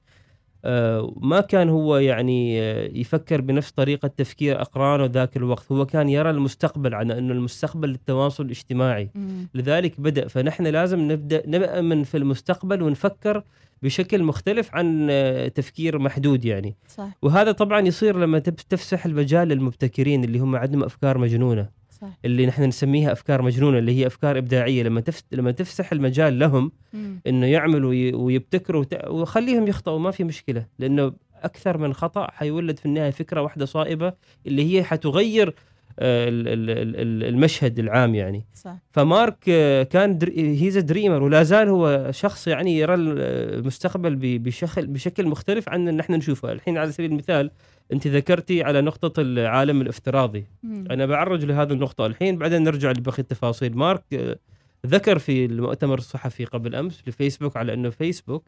آه، 0.64 1.14
ما 1.16 1.40
كان 1.40 1.68
هو 1.68 1.96
يعني 1.96 2.62
آه، 2.62 2.90
يفكر 2.92 3.40
بنفس 3.40 3.70
طريقة 3.70 4.08
تفكير 4.08 4.60
أقرانه 4.60 5.04
ذاك 5.04 5.36
الوقت. 5.36 5.72
هو 5.72 5.86
كان 5.86 6.08
يرى 6.08 6.30
المستقبل 6.30 6.94
على 6.94 7.18
أنه 7.18 7.32
المستقبل 7.32 7.88
للتواصل 7.88 8.44
الاجتماعي. 8.44 9.10
مم. 9.14 9.48
لذلك 9.54 10.00
بدأ. 10.00 10.28
فنحن 10.28 10.66
لازم 10.66 11.12
نبدأ 11.12 11.42
نأمن 11.46 12.04
في 12.04 12.16
المستقبل 12.16 12.82
ونفكر 12.82 13.42
بشكل 13.82 14.22
مختلف 14.22 14.74
عن 14.74 15.08
آه، 15.10 15.48
تفكير 15.48 15.98
محدود 15.98 16.44
يعني. 16.44 16.76
صح. 16.88 17.08
وهذا 17.22 17.52
طبعا 17.52 17.80
يصير 17.80 18.16
لما 18.18 18.38
تفسح 18.38 19.06
المجال 19.06 19.48
للمبتكرين 19.48 20.24
اللي 20.24 20.38
هم 20.38 20.56
عندهم 20.56 20.82
أفكار 20.84 21.18
مجنونة. 21.18 21.68
صح. 22.00 22.08
اللي 22.24 22.46
نحن 22.46 22.62
نسميها 22.62 23.12
أفكار 23.12 23.42
مجنونة 23.42 23.78
اللي 23.78 23.92
هي 23.98 24.06
أفكار 24.06 24.38
إبداعية. 24.38 24.82
لما 24.82 25.00
تفس 25.00 25.24
لما 25.32 25.50
تفسح 25.50 25.92
المجال 25.92 26.38
لهم 26.38 26.72
مم. 26.92 27.20
إنه 27.26 27.46
يعملوا 27.46 27.90
وي- 27.90 28.14
ويبتكروا 28.14 28.80
وت- 28.80 29.08
وخليهم 29.08 29.68
يخطئوا 29.68 29.98
ما 29.98 30.10
في 30.10 30.24
مشكلة. 30.24 30.66
لأنه 30.78 31.12
أكثر 31.42 31.78
من 31.78 31.92
خطأ 31.94 32.30
حيولد 32.30 32.78
في 32.78 32.86
النهاية 32.86 33.10
فكرة 33.10 33.42
واحدة 33.42 33.64
صائبة 33.66 34.12
اللي 34.46 34.74
هي 34.78 34.84
حتغير 34.84 35.54
آه، 36.02 36.28
ال- 36.28 36.49
ال- 36.49 36.71
ال- 36.71 36.97
ال- 36.97 37.25
المشهد 37.28 37.78
العام 37.78 38.14
يعني. 38.14 38.44
صح. 38.54 38.76
فمارك 38.90 39.37
آه، 39.49 39.82
كان 39.82 40.18
هيز 40.37 40.78
دريمر 40.78 41.23
ولا 41.23 41.42
زال 41.42 41.68
هو 41.68 42.09
شخص 42.11 42.49
يعني 42.49 42.78
يرى 42.78 42.94
المستقبل 42.94 44.16
ب- 44.16 44.42
بشكل 44.42 44.87
بشكل 44.87 45.26
مختلف 45.26 45.68
عن 45.68 45.88
ان 45.88 46.00
إحنا 46.00 46.16
نشوفه. 46.16 46.52
الحين 46.52 46.78
على 46.78 46.92
سبيل 46.92 47.11
المثال 47.12 47.50
انت 47.92 48.06
ذكرتي 48.06 48.62
على 48.62 48.80
نقطة 48.80 49.21
العالم 49.21 49.80
الافتراضي. 49.80 50.44
مم. 50.62 50.85
أنا 50.90 51.06
بعرج 51.06 51.44
لهذه 51.44 51.73
النقطة. 51.73 52.06
الحين 52.06 52.38
بعدين 52.38 52.62
نرجع 52.62 52.90
لبقيه 52.90 53.18
التفاصيل. 53.18 53.76
مارك 53.76 54.02
آه، 54.12 54.37
ذكر 54.87 55.18
في 55.18 55.44
المؤتمر 55.44 55.99
الصحفي 55.99 56.44
قبل 56.44 56.75
أمس 56.75 57.02
لفيسبوك 57.06 57.56
على 57.56 57.75
أنه 57.75 57.90
فيسبوك 57.90 58.44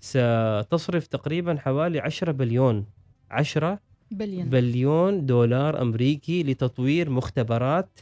ستصرف 0.00 1.06
تقريبا 1.06 1.56
حوالي 1.58 2.00
10 2.00 2.32
بليون. 2.32 2.86
10 3.30 3.78
بليون. 4.10 4.48
بليون 4.48 5.26
دولار 5.26 5.82
أمريكي 5.82 6.42
لتطوير 6.42 7.10
مختبرات 7.10 8.00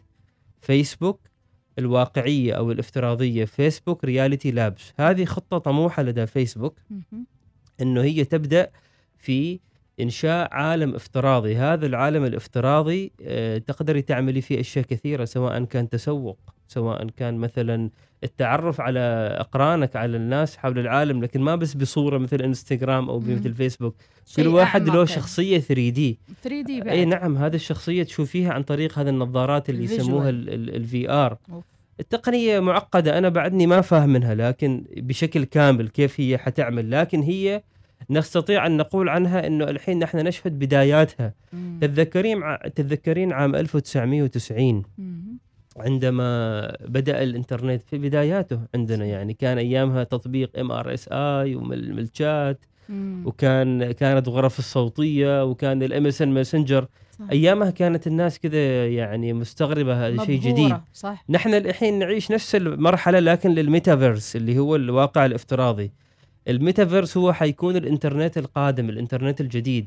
فيسبوك 0.61 1.21
الواقعية 1.79 2.53
أو 2.53 2.73
الافتراضية 2.73 3.45
Facebook 3.45 4.05
Reality 4.05 4.51
Labs 4.51 4.93
هذه 4.97 5.25
خطة 5.25 5.59
طموحة 5.59 6.03
لدى 6.03 6.27
فيسبوك. 6.27 6.79
إنه 7.81 8.03
هي 8.03 8.25
تبدأ 8.25 8.71
في 9.19 9.61
إنشاء 10.01 10.55
عالم 10.55 10.95
افتراضي. 10.95 11.57
هذا 11.57 11.87
العالم 11.87 12.25
الافتراضي 12.25 13.13
آه، 13.23 13.59
تقدري 13.59 14.03
تعملي 14.03 14.41
فيه 14.41 14.61
أشياء 14.61 14.85
كثيرة 14.85 15.25
سواء 15.25 15.65
كان 15.65 15.89
تسوق 15.89 16.39
سواء 16.69 17.07
كان 17.17 17.37
مثلا 17.37 17.91
التعرف 18.25 18.81
على 18.81 19.01
أقرانك 19.41 19.97
على 19.97 20.17
الناس 20.17 20.57
حول 20.57 20.79
العالم 20.79 21.23
لكن 21.23 21.41
ما 21.41 21.57
بس 21.57 21.75
بصورة 21.75 22.19
مثل 22.19 22.43
إنستغرام 22.43 23.11
أو 23.11 23.21
مم. 23.21 23.35
مثل 23.35 23.55
فيسبوك 23.55 23.95
كل 24.37 24.47
واحد 24.47 24.87
له 24.87 24.95
أعمق. 24.95 25.05
شخصية 25.05 25.59
3D 25.59 26.19
3D 26.43 26.91
أي 26.91 27.05
نعم 27.05 27.37
هذه 27.37 27.55
الشخصية 27.55 28.03
تشوفيها 28.03 28.53
عن 28.53 28.63
طريق 28.63 28.99
هذه 28.99 29.09
النظارات 29.09 29.71
اللي. 29.71 29.85
يسموها 29.85 30.31
ال 30.31 31.11
VR. 31.11 31.39
التقنية 32.01 32.61
معقدة 32.61 33.19
أنا 33.19 33.29
بعدني 33.29 33.67
ما 33.67 33.81
فاهم 33.81 34.09
منها 34.09 34.35
لكن 34.35 34.85
بشكل 34.97 35.45
كامل 35.45 35.89
كيف 35.89 36.21
هي 36.21 36.39
حتعمل 36.39 36.91
لكن 36.91 37.21
هي 37.21 37.63
نستطيع 38.11 38.67
أن 38.67 38.77
نقول 38.77 39.09
عنها 39.09 39.47
إنه 39.47 39.65
الحين 39.65 39.99
نحن 39.99 40.19
نشهد 40.19 40.59
بداياتها 40.59 41.35
مم. 41.53 41.79
تتذكرين 41.81 42.43
تتذكرين 42.75 43.33
عام 43.33 43.55
1990 43.55 44.83
مهم. 44.99 45.39
عندما 45.79 46.61
بدأ 46.81 47.23
الإنترنت 47.23 47.83
في 47.83 47.99
بداياته 47.99 48.61
عندنا 48.75 49.05
يعني 49.05 49.35
كان 49.35 49.59
أيامها 49.59 50.05
تطبيق 50.05 50.59
mIRC 50.59 51.55
والشات 51.55 52.65
مم. 52.89 53.23
وكان 53.27 53.93
كانت 53.93 54.29
غرف 54.29 54.59
الصوتية 54.59 55.45
وكان 55.45 55.83
ال 55.83 56.07
MSN 56.07 56.29
Messenger. 56.29 56.87
أيامها 57.33 57.71
كانت 57.71 58.07
الناس 58.07 58.39
كذا 58.39 58.87
يعني 58.87 59.33
مستغربة 59.33 60.07
هذا 60.09 60.25
شيء. 60.25 60.41
جديد 60.41 60.77
صح 60.95 61.25
نحن 61.29 61.55
الحين 61.55 61.99
نعيش 61.99 62.31
نفس 62.31 62.55
المرحلة 62.55 63.19
لكن 63.19 63.51
للميتافيرس 63.51 64.37
اللي 64.37 64.59
هو 64.59 64.77
الواقع 64.77 65.27
الافتراضي 65.27 65.93
الميتافيرس 66.49 67.17
هو 67.17 67.33
حيكون 67.33 67.77
الإنترنت 67.77 68.39
القادم 68.39 68.89
الإنترنت 68.89 69.41
الجديد. 69.41 69.87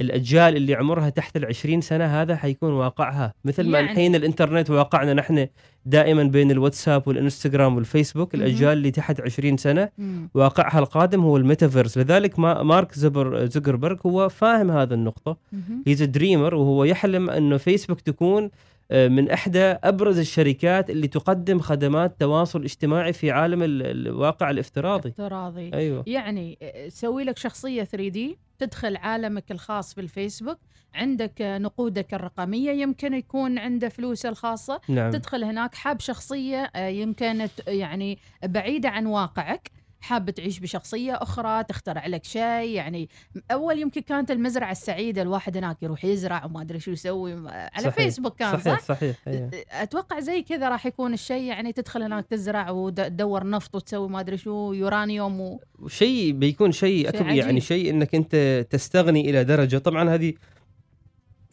الأجيال 0.00 0.56
اللي 0.56 0.74
عمرها 0.74 1.08
تحت 1.08 1.36
العشرين 1.36 1.80
سنة 1.80 2.04
هذا 2.22 2.36
حيكون 2.36 2.72
واقعها. 2.72 3.34
مثل 3.44 3.68
ما 3.68 3.78
يعني- 3.78 3.90
الحين 3.92 4.14
الإنترنت 4.14 4.70
واقعنا 4.70 5.14
نحن 5.14 5.46
دائما 5.86 6.24
بين 6.24 6.50
الواتساب 6.50 7.08
والإنستغرام 7.08 7.76
والفيسبوك. 7.76 8.34
الأجيال 8.34 8.72
اللي 8.72 8.90
تحت 8.90 9.20
عشرين 9.20 9.56
سنة 9.56 9.88
مم. 9.98 10.28
واقعها 10.34 10.78
القادم 10.78 11.20
هو 11.20 11.36
الميتافيرس. 11.36 11.98
لذلك 11.98 12.38
ما 12.38 12.62
مارك 12.62 12.92
زبر 12.94 13.44
زوكربيرج 13.46 13.98
هو 14.06 14.28
فاهم 14.28 14.70
هذا 14.70 14.94
النقطة. 14.94 15.36
He's 15.86 16.02
dreamer 16.02 16.54
وهو 16.54 16.84
يحلم 16.84 17.30
انه 17.30 17.56
فيسبوك 17.56 18.00
تكون 18.00 18.50
آه، 18.90 19.08
من 19.08 19.30
إحدى 19.30 19.58
أبرز 19.62 20.18
الشركات 20.18 20.90
اللي 20.90 21.08
تقدم 21.08 21.58
خدمات 21.58 22.20
تواصل 22.20 22.62
اجتماعي 22.64 23.12
في 23.12 23.30
عالم 23.30 23.62
ال- 23.62 23.82
الواقع 24.06 24.50
الافتراضي. 24.50 25.08
افتراضي 25.08 25.70
أيوه. 25.74 26.04
يعني 26.06 26.58
آه، 26.62 26.88
سوي 26.88 27.24
لك 27.24 27.38
شخصية 27.38 27.82
3D 27.84 28.38
تدخل 28.58 28.96
عالمك 28.96 29.50
الخاص 29.50 29.94
بالفيسبوك 29.94 30.58
عندك 30.94 31.42
آه، 31.42 31.58
نقودك 31.58 32.14
الرقمية 32.14 32.70
يمكن 32.70 33.14
يكون 33.14 33.58
عنده 33.58 33.88
فلوسه 33.88 34.28
الخاصة. 34.28 34.80
نعم. 34.88 35.10
تدخل 35.10 35.44
هناك 35.44 35.74
حاب 35.74 36.00
شخصية 36.00 36.70
آه، 36.76 36.88
يمكن 36.88 37.48
يعني 37.66 38.18
بعيدة 38.44 38.88
عن 38.88 39.06
واقعك. 39.06 39.70
حاب 40.00 40.30
تعيش 40.30 40.58
بشخصية 40.58 41.12
أخرى 41.12 41.64
تخترع 41.64 42.06
لك 42.06 42.24
شيء 42.24 42.68
يعني 42.68 43.08
أول 43.50 43.78
يمكن 43.78 44.00
كانت 44.00 44.30
المزرعة 44.30 44.70
السعيدة 44.70 45.22
الواحد 45.22 45.56
هناك 45.56 45.82
يروح 45.82 46.04
يزرع 46.04 46.44
وما 46.44 46.60
أدري 46.62 46.80
شو 46.80 46.90
يسوي 46.90 47.32
على 47.48 47.70
صحيح. 47.78 47.94
فيسبوك 47.94 48.38
كان 48.38 48.58
صحيح 48.58 48.80
صح؟ 48.80 48.84
صحيح 48.84 49.16
أيوة. 49.28 49.50
أتوقع 49.70 50.20
زي 50.20 50.42
كذا 50.42 50.68
راح 50.68 50.86
يكون 50.86 51.12
الشيء 51.12 51.42
يعني 51.42 51.72
تدخل 51.72 52.02
هناك 52.02 52.26
تزرع 52.26 52.70
وتدور 52.70 53.50
نفط 53.50 53.74
وتسوي 53.74 54.08
ما 54.08 54.20
أدري 54.20 54.36
شو 54.36 54.72
يورانيوم 54.72 55.40
و... 55.40 55.60
شيء 55.88 56.32
بيكون 56.32 56.72
شيء 56.72 56.86
شيء 56.86 57.08
أكبر. 57.08 57.30
يعني 57.30 57.60
شيء 57.60 57.90
إنك 57.90 58.14
أنت 58.14 58.66
تستغني 58.70 59.30
إلى 59.30 59.44
درجة 59.44 59.78
طبعا 59.78 60.14
هذه 60.14 60.32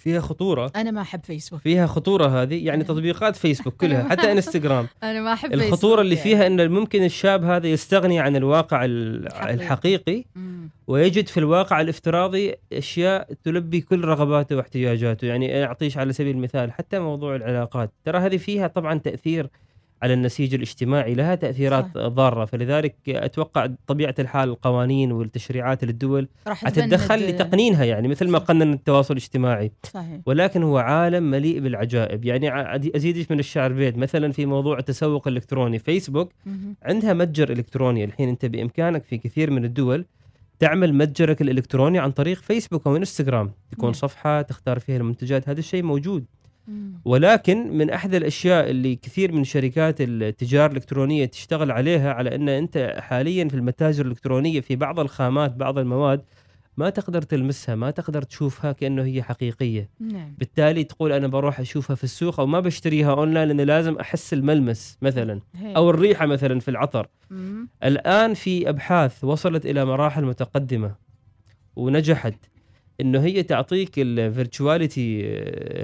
فيها 0.03 0.19
خطورة. 0.21 0.71
أنا 0.75 0.91
ما 0.91 1.01
أحب 1.01 1.19
فيسبوك 1.23 1.61
فيها 1.61 1.87
خطورة 1.87 2.27
هذه 2.41 2.65
يعني 2.65 2.83
تطبيقات 2.83 3.35
فيسبوك 3.35 3.73
كلها 3.81 4.09
حتى 4.09 4.31
انستغرام 4.31 4.87
أنا 5.03 5.21
ما 5.21 5.33
أحب 5.33 5.53
الخطورة 5.53 6.01
اللي 6.01 6.15
يعني. 6.15 6.23
فيها 6.29 6.47
إن 6.47 6.71
ممكن 6.71 7.03
الشاب 7.03 7.43
هذا 7.43 7.67
يستغني 7.67 8.19
عن 8.19 8.35
الواقع 8.35 8.85
ال- 8.85 9.33
الحقيقي. 9.33 10.23
ويجد 10.87 11.27
في 11.27 11.37
الواقع 11.39 11.81
الافتراضي 11.81 12.53
أشياء 12.73 13.27
تلبي 13.43 13.81
كل 13.81 14.03
رغباته 14.05 14.55
واحتياجاته. 14.55 15.25
يعني 15.25 15.63
أعطيش 15.65 15.97
على 15.97 16.13
سبيل 16.13 16.35
المثال 16.35 16.71
حتى 16.71 16.99
موضوع 16.99 17.35
العلاقات. 17.35 17.91
ترى 18.05 18.17
هذه 18.17 18.37
فيها 18.37 18.67
طبعا 18.67 18.97
تأثير 18.99 19.49
على 20.03 20.13
النسيج 20.13 20.53
الاجتماعي 20.53 21.13
لها 21.13 21.35
تأثيرات 21.35 21.85
صح. 21.95 22.07
ضارة 22.07 22.45
فلذلك 22.45 22.95
أتوقع 23.07 23.67
طبيعة 23.87 24.15
الحال 24.19 24.49
القوانين 24.49 25.11
والتشريعات 25.11 25.83
للدول 25.83 26.27
راح 26.47 26.65
حتتدخل 26.65 27.19
تبند- 27.19 27.29
لتقنينها 27.29 27.83
يعني 27.85 28.07
مثل 28.07 28.29
ما. 28.29 28.37
قنن 28.39 28.73
التواصل 28.73 29.13
الاجتماعي 29.13 29.71
صحيح 29.93 30.19
ولكن 30.25 30.63
هو 30.63 30.77
عالم 30.77 31.23
مليء 31.31 31.59
بالعجائب 31.59 32.25
يعني 32.25 32.49
ازيدك 32.95 33.31
من 33.31 33.39
الشعر 33.39 33.71
بيت 33.73 33.97
مثلا 33.97 34.31
في 34.31 34.45
موضوع 34.45 34.79
التسوق 34.79 35.27
الإلكتروني 35.27 35.79
فيسبوك 35.79 36.31
مهم. 36.45 36.75
عندها 36.83 37.13
متجر 37.13 37.49
إلكتروني 37.51 38.03
الحين 38.03 38.29
أنت 38.29 38.45
بإمكانك 38.45 39.03
في 39.03 39.17
كثير 39.17 39.51
من 39.51 39.65
الدول 39.65 40.05
تعمل 40.59 40.93
متجرك 40.93 41.41
الإلكتروني 41.41 41.99
عن 41.99 42.11
طريق 42.11 42.37
فيسبوك 42.41 42.87
أو 42.87 42.95
إنستغرام 42.95 43.51
تكون 43.71 43.85
نعم. 43.85 43.93
صفحة 43.93 44.41
تختار 44.41 44.79
فيها 44.79 44.97
المنتجات 44.97 45.49
هذا 45.49 45.59
الشيء 45.59 45.83
موجود. 45.83 46.25
ولكن 47.05 47.77
من 47.77 47.89
أحد 47.89 48.15
الأشياء 48.15 48.69
اللي 48.69 48.95
كثير 48.95 49.31
من 49.31 49.43
شركات 49.43 50.01
التجارة 50.01 50.71
الإلكترونية 50.71 51.25
تشتغل 51.25 51.71
عليها 51.71 52.13
على 52.13 52.35
أن 52.35 52.49
أنت 52.49 52.95
حاليا 52.99 53.47
في 53.47 53.55
المتاجر 53.55 54.05
الإلكترونية 54.05 54.61
في 54.61 54.75
بعض 54.75 54.99
الخامات 54.99 55.51
بعض 55.51 55.77
المواد 55.77 56.21
ما 56.77 56.89
تقدر 56.89 57.21
تلمسها 57.21 57.75
ما 57.75 57.91
تقدر 57.91 58.21
تشوفها 58.21 58.71
كأنه 58.71 59.03
هي 59.03 59.23
حقيقية. 59.23 59.89
نعم. 59.99 60.35
بالتالي 60.37 60.83
تقول 60.83 61.11
أنا 61.11 61.27
بروح 61.27 61.59
أشوفها 61.59 61.95
في 61.95 62.03
السوق 62.03 62.39
أو 62.39 62.45
ما 62.45 62.59
بشتريها 62.59 63.11
أونلاين 63.11 63.47
لأن 63.47 63.61
لازم 63.61 63.95
أحس 63.95 64.33
الملمس 64.33 64.97
مثلا 65.01 65.41
هيك. 65.55 65.75
أو 65.75 65.89
الريحة 65.89 66.25
مثلا 66.25 66.59
في 66.59 66.71
العطر. 66.71 67.07
مم. 67.29 67.69
الآن 67.83 68.33
في 68.33 68.69
أبحاث 68.69 69.23
وصلت 69.23 69.65
إلى 69.65 69.85
مراحل 69.85 70.25
متقدمة 70.25 70.95
ونجحت. 71.75 72.35
إنه 73.01 73.19
هي 73.23 73.43
تعطيك 73.43 73.91
ال 73.97 74.09
virtuality 74.09 75.23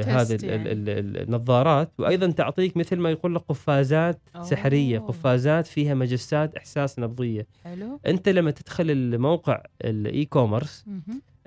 هذه 0.06 0.36
ال- 0.36 0.44
يعني. 0.44 0.72
ال- 0.72 0.89
ال- 0.89 1.18
النظارات 1.22 1.92
وأيضا 2.00 2.32
تعطيك 2.32 2.78
مثل 2.78 2.96
ما 2.98 3.10
يقول 3.12 3.36
لك 3.36 3.42
قفازات 3.50 4.20
سحرية 4.42 4.98
أوه. 4.98 5.08
قفازات 5.08 5.68
فيها 5.68 5.94
مجسات 5.94 6.56
إحساس 6.56 7.00
نبضية 7.00 7.48
حلو 7.63 8.00
أنت 8.08 8.30
لما 8.30 8.51
تدخل 8.51 8.92
الموقع 8.92 9.63
ال 9.84 10.25
e-commerce. 10.25 10.86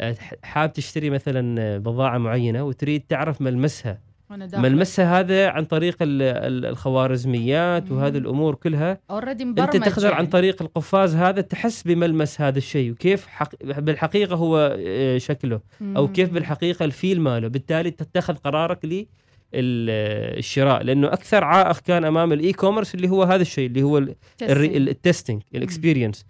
آه، 0.01 0.17
حاب 0.43 0.73
تشتري 0.73 1.11
مثلا 1.11 1.79
بضاعة 1.79 2.19
معينة 2.19 2.63
وتريد 2.65 3.03
تعرف 3.09 3.41
ملمسها 3.41 3.99
ملمسها 4.55 5.21
هذا 5.21 5.49
عن 5.49 5.65
طريق 5.65 5.97
ال- 6.03 6.23
ال- 6.23 6.67
الخوارزميات. 6.67 7.91
وهذه 7.91 8.19
الأمور 8.19 8.55
كلها 8.55 8.99
already 9.11 9.45
أنت 9.45 9.61
تقدر 9.77 10.07
عن 10.07 10.13
يعني. 10.13 10.27
طريق 10.27 10.63
القفاز 10.63 11.15
هذا 11.15 11.41
تحس 11.41 11.83
بملمس 11.83 12.41
هذا 12.41 12.59
الشيء 12.59 12.91
وكيف 12.93 13.27
حق 13.27 13.49
بالحقيقة 13.65 14.37
هو 14.37 14.77
آه، 14.81 15.19
شكله 15.19 15.61
أو 15.83 16.09
كيف. 16.09 16.31
بالحقيقة 16.33 16.85
ال 16.85 16.92
feel 16.92 17.21
ماله 17.21 17.49
بالتالي 17.49 17.91
تتخذ 17.91 18.35
قرارك 18.35 18.85
ل 18.85 19.05
الشراء 19.55 20.83
لأنه 20.83 21.07
أكثر 21.13 21.45
عائق 21.45 21.79
كان 21.79 22.05
أمام 22.05 22.33
ال 22.33 22.53
e-commerce 22.53 22.95
اللي 22.95 23.09
هو 23.11 23.23
هذا 23.23 23.43
الشيء 23.43 23.67
اللي 23.67 23.83
هو. 23.83 23.99
ال 24.43 24.55
testing 24.55 25.43
ال 25.55 25.61
experience. 25.61 26.27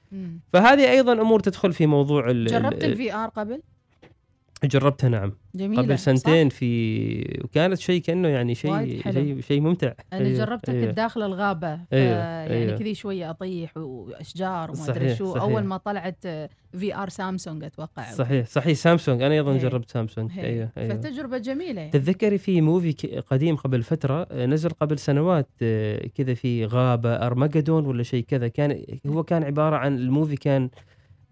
فهذه 0.52 0.90
أيضا 0.90 1.12
أمور 1.12 1.40
تدخل 1.40 1.72
في 1.72 1.86
موضوع 1.86 2.32
جربت 2.32 2.84
ال- 2.84 2.90
ال 2.90 3.14
VR 3.14 3.28
قبل؟ 3.28 3.60
جربتها 4.66 5.08
نعم 5.08 5.32
جميلة 5.54 5.82
قبل 5.82 5.98
صح؟ 5.98 6.04
سنتين 6.04 6.48
في 6.48 7.40
وكانت 7.44 7.78
شيء 7.78 8.00
كأنه 8.00 8.28
يعني 8.28 8.54
شيء. 8.54 9.02
شيء 9.12 9.40
شيء 9.40 9.60
ممتع 9.60 9.92
أنا 10.12 10.26
أيوه، 10.26 10.38
جربتها 10.38 10.72
أيوه. 10.72 10.86
كنت 10.86 10.96
داخل 10.96 11.22
الغابة 11.22 11.68
أيوه، 11.92 12.10
يعني 12.12 12.54
أيوه. 12.54 12.78
كذي 12.78 12.94
شوية 12.94 13.30
أطيح 13.30 13.76
وأشجار 13.76 14.70
وما 14.70 14.88
أدري 14.88 15.16
شو 15.16 15.30
صحيح. 15.30 15.42
أول 15.42 15.64
ما 15.64 15.76
طلعت 15.76 16.26
VR 16.72 17.08
سامسونج 17.08 17.64
أتوقع 17.64 18.12
صحيح 18.12 18.46
صحيح 18.46 18.76
سامسونج 18.76 19.22
أنا 19.22 19.34
أيضا 19.34 19.54
هي. 19.54 19.58
جربت 19.58 19.90
سامسونج 19.90 20.30
هي. 20.32 20.46
أيوه 20.46 20.68
أيوه 20.78 20.94
فتجربة 20.94 21.38
جميلة 21.38 21.80
يعني. 21.80 21.90
تتذكري 21.92 22.38
في 22.38 22.60
movie 22.60 22.92
قديم 23.30 23.56
قبل 23.56 23.82
فترة 23.82 24.26
آه، 24.30 24.46
نزل 24.46 24.70
قبل 24.70 24.98
سنوات 24.98 25.48
آه، 25.62 26.06
كذا 26.14 26.34
في 26.34 26.66
غابة 26.66 27.10
أرمجدون 27.26 27.86
ولا 27.86 28.02
شيء 28.02 28.24
كذا 28.24 28.48
كان 28.48 28.84
هو 29.06 29.22
كان 29.22 29.44
عبارة 29.44 29.76
عن 29.76 29.96
ال 29.96 30.03
movie 30.03 30.36
كان 30.36 30.70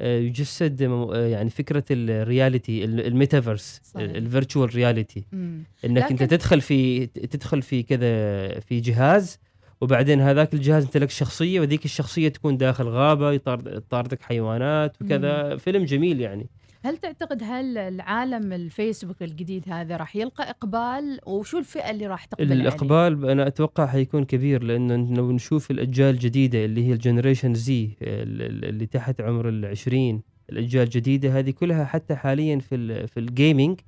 يجسد 0.01 0.83
مو- 0.83 1.13
آه، 1.13 1.27
يعني 1.27 1.51
فكرة 1.51 1.85
ال 1.91 2.03
reality 2.03 2.85
ال- 2.85 3.07
ال 3.07 3.13
metaverse. 3.13 3.81
ال 3.97 4.07
virtual 4.07 4.75
reality 4.75 5.25
مم. 5.33 5.63
إنك 5.85 6.11
أنت 6.11 6.23
تدخل 6.23 6.61
في 6.61 7.07
تدخل 7.07 7.63
في 7.63 7.83
كذا 7.83 8.61
في 8.61 8.81
جهاز 8.81 9.39
وبعدين 9.81 10.21
هذاك 10.21 10.55
الجهاز 10.55 10.85
أنت 10.85 10.97
لك 10.97 11.11
شخصية 11.11 11.61
وذيك 11.61 11.85
الشخصية 11.85 12.29
تكون 12.29 12.57
داخل 12.57 12.85
غابة 12.89 13.33
يطارد- 13.33 13.67
يطاردك 13.77 14.23
حيوانات 14.23 14.97
وكذا 15.03 15.57
فيلم 15.57 15.85
جميل 15.85 16.21
يعني 16.21 16.47
هل 16.83 16.97
تعتقد 16.97 17.43
هل 17.43 17.79
العالم 17.79 18.53
الفيسبوك 18.53 19.23
الجديد 19.23 19.65
هذا 19.69 19.97
راح 19.97 20.17
يلقى 20.17 20.51
إقبال 20.51 21.21
وشو 21.27 21.59
الفئة 21.59 21.91
اللي 21.91 22.07
راح 22.07 22.25
تقبل 22.25 22.53
عليه؟ 22.53 22.55
الإقبال 22.63 23.31
أنا 23.31 23.47
أتوقع 23.47 23.87
حيكون 23.87 24.25
كبير 24.25 24.63
لأنه 24.63 25.15
لو 25.15 25.33
نشوف 25.33 25.71
الأجيال 25.71 26.15
الجديدة 26.15 26.65
اللي 26.65 26.89
هي 26.89 26.93
ال 26.93 26.98
Generation 26.98 27.55
Z 27.55 27.91
اللي 28.03 28.87
تحت 28.87 29.21
عمر 29.21 29.49
العشرين 29.49 30.23
الأجيال 30.51 30.85
الجديدة 30.85 31.39
هذه 31.39 31.51
كلها 31.51 31.85
حتى 31.85 32.15
حاليا 32.15 32.59
في 32.59 32.75
ال 32.75 33.09
في 33.09 33.21
ال 33.21 33.29
gaming 33.29 33.81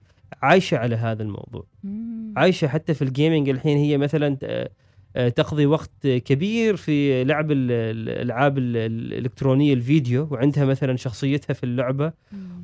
عايشة 0.42 0.76
على 0.76 0.96
هذا 0.96 1.22
الموضوع 1.22 1.66
مم. 1.84 2.34
عايشة 2.36 2.68
حتى 2.68 2.94
في 2.94 3.02
ال 3.02 3.09
gaming 3.09 3.48
الحين 3.48 3.76
هي 3.76 3.98
مثلا 3.98 4.36
آه، 4.42 4.70
تقضي 5.14 5.66
وقت 5.66 6.06
كبير 6.06 6.76
في 6.76 7.24
لعب 7.24 7.50
ال- 7.52 7.70
ال- 7.72 8.08
الألعاب 8.08 8.58
ال- 8.58 8.76
الإلكترونية 8.76 9.74
الفيديو 9.74 10.28
وعندها 10.30 10.64
مثلا 10.64 10.96
شخصيتها 10.96 11.54
في 11.54 11.64
اللعبة. 11.64 12.12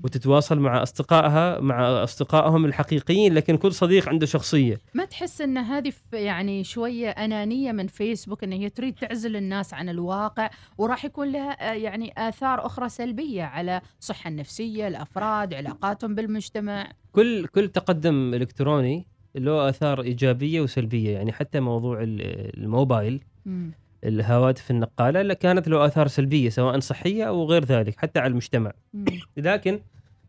وتتواصل 0.05 0.59
مع 0.59 0.83
أصدقائها 0.83 1.61
مع 1.61 2.03
أصدقائهم 2.05 2.65
الحقيقيين 2.65 3.35
لكن 3.35 3.57
كل 3.57 3.73
صديق 3.73 4.09
عنده 4.09 4.27
شخصية 4.27 4.79
ما 4.95 5.05
تحس 5.05 5.41
إن 5.41 5.59
هذه 5.59 5.93
يعني 6.13 6.65
شوية 6.65 7.09
أنانية 7.11 7.73
من 7.73 7.87
فيسبوك 7.87 8.45
إن 8.45 8.53
هي 8.53 8.69
تريد 8.71 8.95
تعزل 8.95 9.37
الناس 9.37 9.75
عن 9.75 9.89
الواقع 9.89 10.51
وراح 10.79 11.05
يكون 11.05 11.33
لها 11.33 11.71
آه، 11.71 11.75
يعني 11.75 12.13
آثار 12.19 12.67
أخرى 12.67 12.89
سلبية 12.89 13.43
على 13.43 13.81
الصحه 14.01 14.29
النفسيه 14.31 14.89
الأفراد 14.89 15.55
علاقاتهم 15.55 16.15
بالمجتمع 16.15 16.89
كل 17.13 17.47
كل 17.47 17.69
تقدم 17.69 18.35
إلكتروني 18.35 19.07
له 19.35 19.69
آثار 19.69 20.03
إيجابية 20.03 20.61
وسلبية 20.61 21.11
يعني 21.11 21.33
حتى 21.33 21.61
موضوع 21.61 22.03
ال- 22.03 22.57
الموبايل 22.59 23.21
مم. 23.47 23.71
الهواتف 24.05 24.71
النقالة 24.71 25.35
كانت 25.35 25.69
له 25.69 25.87
آثار 25.87 26.07
سلبية 26.09 26.49
سواء 26.49 26.79
صحية 26.81 27.25
أو 27.25 27.45
غير 27.45 27.65
ذلك 27.65 27.97
حتى 27.99 28.21
على 28.21 28.31
المجتمع 28.31 28.73
مم. 28.95 29.05
لكن 29.37 29.81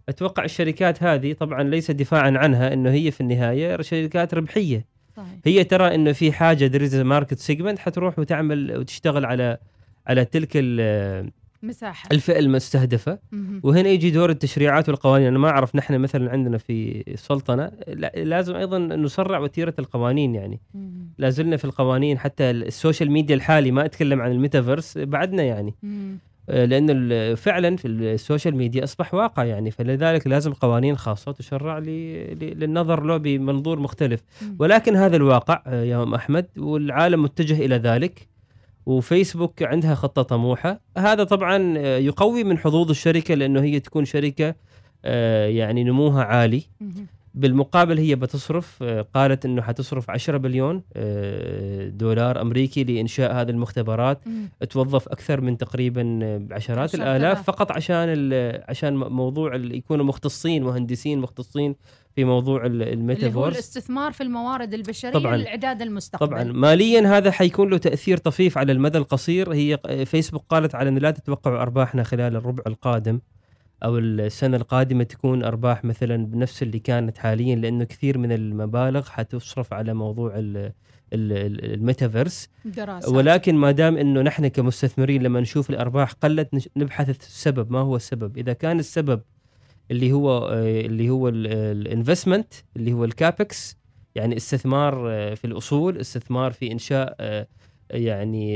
أتوقع 0.10 0.44
الشركات 0.44 1.04
هذه 1.04 1.34
طبعا 1.34 1.64
ليس 1.64 1.92
دفاعا 1.92 2.32
عنها 2.38 2.74
إنه 2.74 2.92
هي 2.92 3.12
في 3.12 3.22
النهاية 3.22 3.82
شركات 3.82 4.34
ربحية 4.34 4.86
صحيح 5.18 5.28
هي 5.46 5.64
ترى 5.64 5.96
إنه 5.96 6.12
في 6.12 6.32
حاجة 6.32 6.68
there 6.68 6.88
is 6.88 6.96
market 6.96 7.38
segment 7.40 7.80
حتروح 7.80 8.20
وتعمل 8.20 8.78
وتشتغل 8.78 9.26
على 9.26 9.58
على 10.08 10.26
تلك 10.26 10.52
مساحة 11.64 12.10
الفئة 12.12 12.40
المستهدفة. 12.40 13.20
وهنا 13.64 13.90
يجي 13.90 14.12
دور 14.12 14.30
التشريعات 14.30 14.90
والقوانين 14.90 15.28
أنا 15.28 15.40
ما 15.40 15.50
أعرف 15.50 15.76
نحن 15.76 16.00
مثلا 16.00 16.32
عندنا 16.32 16.58
في 16.58 17.04
السلطنة 17.08 17.72
لا- 17.88 18.12
لازم 18.16 18.56
أيضا 18.56 18.78
نسرع 18.80 19.40
وتيرة 19.40 19.74
القوانين 19.80 20.36
يعني. 20.36 20.60
لا 21.18 21.30
زلنا 21.30 21.58
في 21.58 21.66
القوانين 21.66 22.18
حتى 22.18 22.52
ال 22.52 22.60
social 22.60 23.12
media 23.12 23.36
الحالي 23.36 23.72
ما 23.72 23.86
أتكلم 23.86 24.22
عن 24.22 24.32
الميتافيرس 24.32 24.98
بعدنا 24.98 25.44
يعني 25.44 25.76
مم. 25.84 26.18
آه، 26.52 26.66
لأن 26.66 27.36
فعلا 27.36 27.76
في 27.76 27.88
ال 27.88 27.97
social 27.97 28.56
media 28.56 28.84
أصبح 28.84 29.14
واقع 29.14 29.44
يعني 29.44 29.72
فلذلك 29.72 30.28
لازم 30.28 30.54
قوانين 30.54 30.98
خاصة 30.98 31.32
تشرع 31.32 31.78
للنظر 31.80 33.04
له 33.04 33.18
بمنظور 33.18 33.80
مختلف. 33.80 34.24
ولكن 34.60 34.96
هذا 34.96 35.16
الواقع 35.16 35.64
آه، 35.68 35.84
يا 35.84 36.04
أم 36.04 36.14
أحمد 36.14 36.46
والعالم 36.58 37.24
متجه 37.24 37.66
إلى 37.66 37.76
ذلك 37.76 38.28
وفيسبوك 38.90 39.64
عندها 39.64 39.96
خطة 39.96 40.22
طموحة 40.22 40.82
هذا 40.98 41.24
طبعا 41.24 41.78
آه، 41.78 41.98
يقوي 41.98 42.44
من 42.44 42.58
حظوظ 42.58 42.90
الشركة 42.90 43.34
لأنه 43.34 43.62
هي 43.62 43.80
تكون 43.80 44.06
شركة 44.06 44.56
آه، 45.06 45.48
يعني 45.48 45.84
نموها 45.84 46.24
عالي. 46.24 46.64
بالمقابل 47.34 47.98
هي 47.98 48.16
بتصرف 48.16 48.84
آه، 48.84 49.06
قالت 49.14 49.46
إنه 49.46 49.62
حتصرف 49.62 50.10
10 50.10 50.38
بليون 50.38 50.84
دولار 51.98 52.42
أمريكي 52.42 52.84
لإنشاء 52.84 53.34
هذه 53.34 53.50
المختبرات. 53.50 54.22
توظف 54.70 55.08
أكثر 55.08 55.42
من 55.42 55.58
تقريبا 55.58 56.20
بعشرات 56.38 56.90
عشرة 56.90 57.04
الآلاف. 57.04 57.44
فقط 57.44 57.72
عشان 57.72 58.34
عشان 58.70 58.96
موضوع 58.96 59.56
يكونوا 59.56 60.06
مختصين 60.06 60.64
مهندسين 60.64 61.20
مختصين 61.20 61.76
في 62.20 62.26
موضوع 62.26 62.66
ال- 62.66 62.72
اللي 62.72 62.86
هو 62.88 62.94
الميتافورس 62.94 63.54
الاستثمار 63.54 64.12
في 64.12 64.24
الموارد 64.24 64.74
البشرية 64.74 65.14
طبعاً. 65.14 65.38
للاعداد 65.38 65.82
المستقبل. 65.82 66.28
طبعا. 66.28 66.44
ماليا 66.44 67.18
هذا 67.18 67.32
حيكون 67.32 67.70
له 67.70 67.78
تأثير 67.78 68.18
طفيف 68.18 68.58
على 68.58 68.72
المدى 68.72 68.98
القصير. 68.98 69.54
هي 69.54 69.80
فيسبوك 70.06 70.44
قالت 70.50 70.76
على 70.76 70.90
ان 70.90 70.98
لا 70.98 71.12
تتوقعوا 71.12 71.62
أرباحنا 71.62 72.04
خلال 72.04 72.36
الربع 72.36 72.64
القادم 72.68 73.20
أو 73.84 73.98
السنة 73.98 74.58
القادمة 74.58 75.04
تكون 75.04 75.44
أرباح 75.44 75.86
مثلا 75.86 76.26
بنفس 76.26 76.64
اللي 76.64 76.80
كانت 76.80 77.18
حاليا 77.18 77.56
لأنه 77.56 77.84
كثير 77.84 78.18
من 78.18 78.32
المبالغ 78.32 79.10
حتصرف 79.10 79.74
على 79.74 79.94
موضوع 79.94 80.36
ال- 80.36 80.58
ال- 81.14 81.32
ال- 81.34 81.74
الميتافيرس 81.74 82.50
ولكن 83.08 83.56
ما 83.56 83.72
دام 83.72 83.98
إنه 83.98 84.22
نحن 84.22 84.48
كمستثمرين 84.48 85.24
لما 85.24 85.40
نشوف 85.42 85.70
الأرباح 85.70 86.12
قلت 86.12 86.70
نبحث 86.78 87.10
السبب. 87.10 87.72
ما 87.72 87.80
هو 87.80 87.96
السبب؟ 87.96 88.38
إذا 88.38 88.54
كان 88.54 88.80
السبب 88.80 89.22
اللي 89.92 90.12
هو 90.12 90.38
آه، 90.38 90.82
اللي 90.82 91.10
هو 91.10 91.30
ال 91.30 91.41
investment 91.41 92.54
اللي 92.76 92.94
هو 92.94 93.06
ال 93.06 93.18
CAPEX 93.18 93.78
يعني 94.16 94.38
استثمار 94.38 95.12
آه، 95.12 95.34
في 95.34 95.46
الأصول 95.46 95.98
استثمار 95.98 96.52
في 96.52 96.72
إنشاء 96.72 97.16
آه، 97.20 97.48
يعني 97.90 98.54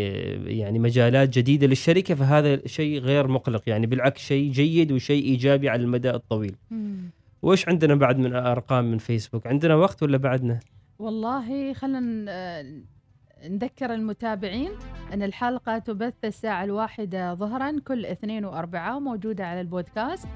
يعني 0.59 0.79
مجالات 0.79 1.29
جديدة 1.29 1.67
للشركة 1.67 2.15
فهذا 2.15 2.67
شيء 2.67 2.99
غير 2.99 3.27
مقلق. 3.27 3.61
يعني 3.67 3.87
بالعكس 3.87 4.21
شيء 4.21 4.51
جيد 4.51 4.91
وشيء 4.91 5.23
إيجابي 5.23 5.69
على 5.69 5.81
المدى 5.81 6.09
الطويل. 6.09 6.55
مم. 6.71 7.09
وإيش 7.41 7.67
عندنا 7.67 7.95
بعد 7.95 8.19
من 8.19 8.35
أرقام 8.35 8.91
من 8.91 8.97
فيسبوك 8.97 9.47
عندنا 9.47 9.75
وقت 9.75 10.03
ولا 10.03 10.17
بعدنا؟ 10.17 10.59
والله 10.99 11.73
خلينا 11.73 12.63
نذكر 13.49 13.93
المتابعين. 13.93 14.71
أن 15.13 15.23
الحلقة 15.23 15.77
تبث 15.77 16.13
الساعة 16.25 16.63
الواحدة 16.63 17.33
ظهرا 17.33 17.79
كل 17.87 18.05
اثنين 18.05 18.45
وأربعاء 18.45 18.97
وموجودة 18.97 19.45
على 19.45 19.61
البودكاست. 19.61 20.27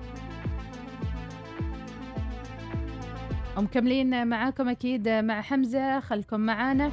ومكملين 3.58 4.28
معاكم 4.28 4.70
أكيد 4.70 5.10
مع 5.10 5.42
حمزة 5.42 6.00
خلكم 6.00 6.40
معانا. 6.40 6.92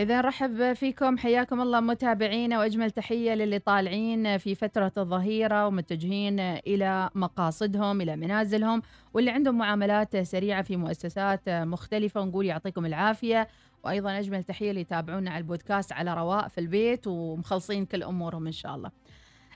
إذا 0.00 0.20
رحب 0.20 0.72
فيكم 0.72 1.18
حياكم 1.18 1.60
الله 1.60 1.80
متابعينا 1.80 2.58
وأجمل 2.58 2.90
تحية 2.90 3.34
للي 3.34 3.58
طالعين 3.58 4.38
في 4.38 4.54
فترة 4.54 4.92
الظهيرة 4.98 5.66
ومتجهين 5.66 6.40
إلى 6.40 7.10
مقاصدهم 7.14 8.00
إلى 8.00 8.16
منازلهم 8.16 8.82
واللي 9.14 9.30
عندهم 9.30 9.58
معاملات 9.58 10.16
سريعة 10.16 10.62
في 10.62 10.76
مؤسسات 10.76 11.48
مختلفة 11.48 12.20
ونقول 12.20 12.46
يعطيكم 12.46 12.86
العافية. 12.86 13.48
وأيضا 13.84 14.18
أجمل 14.18 14.42
تحية 14.44 14.70
اللي 14.70 14.80
يتابعونا 14.80 15.30
على 15.30 15.38
البودكاست 15.42 15.92
على 15.92 16.14
رواء 16.14 16.48
في 16.48 16.58
البيت 16.58 17.06
ومخلصين 17.06 17.84
كل 17.86 18.02
أمورهم 18.02 18.46
إن 18.46 18.52
شاء 18.52 18.74
الله. 18.74 18.90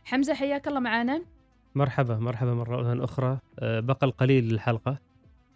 حمزة 0.04 0.34
حياك 0.34 0.68
الله 0.68 0.80
معنا 0.80 1.22
مرحبا 1.74 2.16
مرحبا 2.18 2.54
مرة 2.54 3.04
أخرى. 3.04 3.38
آه، 3.58 3.80
بقى 3.80 3.98
القليل 4.06 4.48
للحلقة 4.48 4.98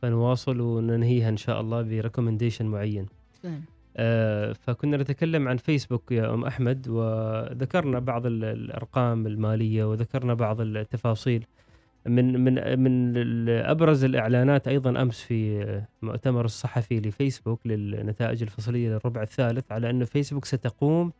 فنواصل 0.02 0.60
وننهيها 0.60 1.28
إن 1.28 1.36
شاء 1.36 1.60
الله 1.60 1.82
ب 1.82 1.88
recommendation 1.88 2.66
معين. 2.66 3.06
نعم. 3.44 3.60
آه، 3.96 4.52
فكنا 4.52 4.96
نتكلم 4.96 5.48
عن 5.48 5.56
فيسبوك 5.56 6.12
يا 6.12 6.34
أم 6.34 6.44
أحمد 6.44 6.88
وذكرنا 6.88 7.98
بعض 7.98 8.26
ال- 8.26 8.44
الأرقام 8.44 9.26
المالية 9.26 9.84
وذكرنا 9.90 10.34
بعض 10.34 10.60
التفاصيل. 10.60 11.46
من 12.10 12.40
من 12.44 12.54
من 12.80 13.16
ال- 13.16 13.48
أبرز 13.66 14.04
الإعلانات 14.04 14.68
أيضا 14.68 15.02
أمس 15.02 15.20
في 15.20 15.82
مؤتمر 16.02 16.44
الصحفي 16.44 17.00
لفيسبوك 17.00 17.66
للنتائج 17.66 18.42
الفصلية 18.42 18.88
للربع 18.88 19.22
الثالث 19.22 19.72
على 19.72 19.90
أن 19.90 20.04
فيسبوك 20.04 20.44
ستقوم 20.44 21.12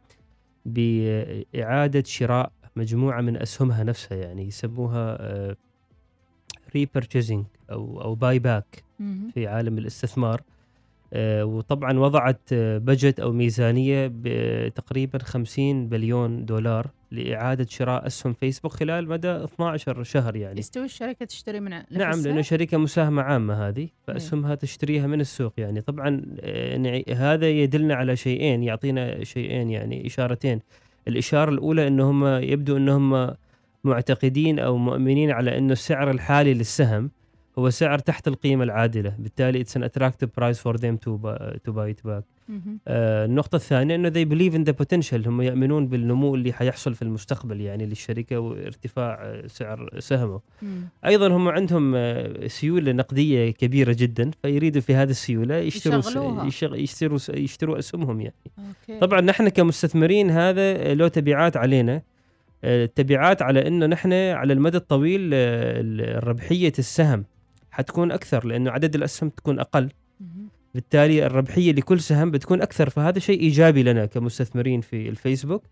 بإعادة 0.67 2.03
شراء 2.07 2.53
مجموعة 2.77 3.21
من 3.21 3.37
أسهمها 3.37 3.85
نفسها 3.85 4.19
يعني 4.19 4.47
يسموها 4.47 5.19
repurchasing 6.75 7.45
أو 7.71 8.01
أو 8.03 8.15
buy 8.15 8.39
back. 8.39 8.85
في 9.35 9.47
عالم 9.47 9.79
الاستثمار 9.79 10.41
آه، 10.41 10.45
وطبعا 11.13 11.99
وضعت 11.99 12.41
آه، 12.53 12.79
budget 12.79 13.21
أو 13.21 13.33
ميزانية 13.33 14.11
بتقريبا 14.15 15.19
50 15.19 15.89
بليون 15.89 16.45
دولار 16.45 16.91
لإعادة 17.11 17.67
شراء 17.71 18.07
أسهم 18.07 18.33
فيسبوك 18.33 18.73
خلال 18.73 19.09
مدى 19.09 19.29
12 19.29 20.03
شهر 20.03 20.37
يعني. 20.37 20.59
يستوي 20.59 20.85
الشركة 20.85 21.25
تشتري 21.25 21.61
من 21.61 21.71
نعم؟ 21.71 22.21
لأنه 22.23 22.41
شركة 22.41 22.79
مساهمة 22.79 23.23
عامة 23.23 23.69
هذه 23.69 23.89
فأسهمها 24.07 24.55
تشتريها 24.55 25.07
من 25.07 25.21
السوق 25.21 25.53
يعني. 25.59 25.81
طبعا 25.81 26.23
آه، 26.41 27.03
هذا 27.15 27.51
يدلنا 27.51 27.95
على 27.95 28.17
شيئين 28.17 28.63
يعطينا 28.63 29.25
شيئين 29.25 29.71
يعني 29.71 30.07
إشارتين. 30.07 30.61
الإشارة 31.09 31.51
الأولى 31.51 31.87
انه 31.87 32.11
هم 32.11 32.27
يبدو 32.27 32.77
إنهم 32.77 33.35
معتقدين 33.85 34.59
أو 34.59 34.77
مؤمنين 34.77 35.31
على 35.31 35.59
إنه 35.59 35.73
السعر 35.73 36.11
الحالي 36.11 36.55
للسهم 36.55 37.11
هو 37.59 37.71
سعر 37.71 37.99
تحت 37.99 38.29
القيمة 38.29 38.65
العادلة. 38.65 39.15
بالتالي 39.19 39.65
it's 39.65 39.69
an 39.79 39.83
attractive 39.83 40.29
price 40.41 40.57
for 40.59 40.77
them 40.77 40.97
to 41.07 41.11
buy, 41.11 41.57
to 41.69 41.73
buy 41.73 41.95
it 41.95 42.09
back. 42.11 42.23
آه، 42.89 43.25
النقطة 43.25 43.57
الثانية 43.57 43.95
إنه 43.95 44.11
they 44.11 44.27
believe 44.29 44.55
in 44.55 44.71
the 44.71 44.75
potential. 44.85 45.27
هم 45.27 45.43
يؤمنون 45.43 45.87
بالنمو 45.89 46.35
اللي 46.35 46.53
حيحصل 46.53 46.95
في 46.95 47.03
المستقبل 47.03 47.61
يعني 47.61 47.87
للشركة 47.87 48.39
وارتفاع 48.39 49.19
آه، 49.23 49.47
سعر 49.47 49.91
سهمه. 49.99 50.41
مم. 50.63 50.89
أيضا 51.07 51.29
هم 51.29 51.49
عندهم 51.49 51.93
آه، 51.97 52.47
سيولة 52.47 52.93
نقدية 52.93 53.51
كبيرة 53.51 53.97
جدا. 53.99 54.31
فيريدوا 54.43 54.81
في 54.83 54.95
هذه 54.95 55.11
السيولة 55.11 55.57
يشتروا 55.57 56.03
يشتروا 56.77 57.19
س- 57.19 57.29
يشتروا 57.29 57.79
أسهمهم 57.79 58.21
يعني. 58.21 58.35
أوكي. 58.59 59.01
طبعا 59.01 59.21
نحن 59.21 59.49
كمستثمرين 59.49 60.31
هذا 60.31 60.95
له 60.95 61.09
تبعات 61.09 61.57
علينا 61.57 62.03
آه، 62.65 62.85
التبعات 62.85 63.43
على 63.43 63.67
إنه 63.69 63.87
نحن 63.87 64.13
على 64.13 64.53
المدى 64.53 64.77
الطويل 64.77 65.31
آه، 65.35 65.81
ال- 65.81 66.29
ربحية 66.29 66.73
السهم. 66.79 67.25
حتكون 67.71 68.13
أكثر 68.13 68.47
لأنه 68.47 68.71
عدد 68.71 68.95
الأسهم 68.95 69.29
تكون 69.29 69.59
أقل. 69.61 69.89
بالتالي 70.75 71.27
الربحية 71.27 71.73
لكل 71.73 72.01
سهم 72.01 72.31
بتكون 72.31 72.63
أكثر 72.63 72.91
فهذا 72.91 73.19
شيء 73.19 73.41
إيجابي 73.41 73.83
لنا 73.83 74.07
كمستثمرين 74.07 74.81
في 74.81 75.09
الفيسبوك. 75.09 75.63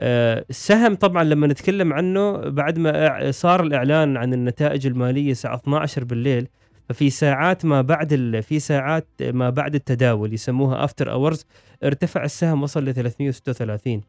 آه، 0.00 0.44
السهم 0.50 0.94
طبعا 0.94 1.24
لما 1.24 1.46
نتكلم 1.46 1.92
عنه 1.92 2.32
بعد 2.36 2.78
ما 2.78 3.30
صار 3.30 3.62
الإعلان 3.62 4.16
عن 4.16 4.34
النتائج 4.34 4.86
المالية 4.86 5.30
الساعة 5.30 5.54
12 5.56 6.04
بالليل 6.04 6.48
ففي 6.88 7.10
ساعات 7.10 7.64
ما 7.64 7.80
بعد 7.82 8.12
ال- 8.12 8.42
في 8.42 8.58
ساعات 8.58 9.06
ما 9.22 9.50
بعد 9.50 9.74
التداول 9.74 10.34
يسموها 10.34 10.84
after 10.84 11.12
hours 11.12 11.46
ارتفع 11.84 12.24
السهم 12.24 12.62
وصل 12.62 12.84
ل 12.84 12.94
336 12.94 14.02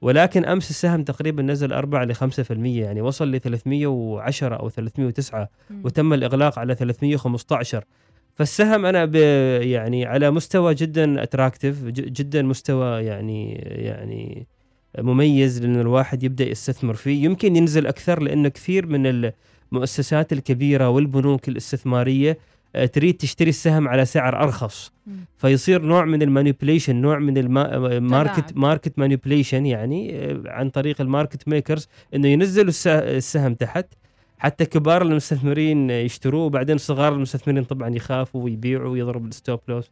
ولكن 0.00 0.44
أمس 0.44 0.70
السهم 0.70 1.04
تقريبا 1.04 1.42
نزل 1.42 1.72
4 1.72 2.04
ل 2.04 2.14
5% 2.14 2.20
يعني 2.50 3.00
وصل 3.00 3.30
ل 3.30 3.40
310 3.40 4.54
أو 4.56 4.68
309 4.68 5.48
مم. 5.70 5.80
وتم 5.84 6.12
الإغلاق 6.12 6.58
على 6.58 6.74
315 6.74 7.84
فالسهم 8.34 8.86
أنا 8.86 9.04
ب 9.04 9.14
يعني 9.62 10.06
على 10.06 10.30
مستوى 10.30 10.74
جدا 10.74 11.22
اتراكتيف 11.22 11.84
جدا 11.84 12.42
مستوى 12.42 13.04
يعني 13.04 13.52
يعني 13.62 14.46
مميز 14.98 15.62
لأن 15.62 15.80
الواحد 15.80 16.22
يبدأ 16.22 16.48
يستثمر 16.48 16.94
فيه 16.94 17.24
يمكن 17.24 17.56
ينزل 17.56 17.86
أكثر 17.86 18.22
لأنه 18.22 18.48
كثير 18.48 18.86
من 18.86 19.32
المؤسسات 19.72 20.32
الكبيرة 20.32 20.88
والبنوك 20.88 21.48
الاستثمارية 21.48 22.38
تريد 22.92 23.14
تشتري 23.16 23.48
السهم 23.50 23.88
على 23.88 24.04
سعر 24.04 24.42
أرخص. 24.42 24.92
فيصير 25.36 25.82
نوع 25.82 26.04
من 26.04 26.22
ال 26.22 26.28
manipulation 26.28 26.96
نوع 26.96 27.18
من 27.18 27.38
ال 27.38 27.52
market 27.52 28.34
تلاعب. 28.40 28.58
market 28.58 28.98
manipulation 28.98 29.66
يعني 29.66 30.16
آه، 30.30 30.42
عن 30.46 30.70
طريق 30.70 31.00
ال 31.00 31.07
market 31.07 31.48
makers 31.48 31.88
إنه 32.14 32.28
ينزلوا 32.28 32.68
الس- 32.68 32.86
السهم 32.86 33.54
تحت 33.54 33.86
حتى 34.38 34.64
كبار 34.64 35.02
المستثمرين 35.02 35.90
يشتروه 35.90 36.44
وبعدين 36.44 36.78
صغار 36.78 37.12
المستثمرين 37.12 37.64
طبعا 37.64 37.88
يخافوا 37.94 38.44
ويبيعوا 38.44 38.88
ويضربوا 38.90 39.28
ال 39.28 39.34
stop 39.34 39.60
loss. 39.68 39.90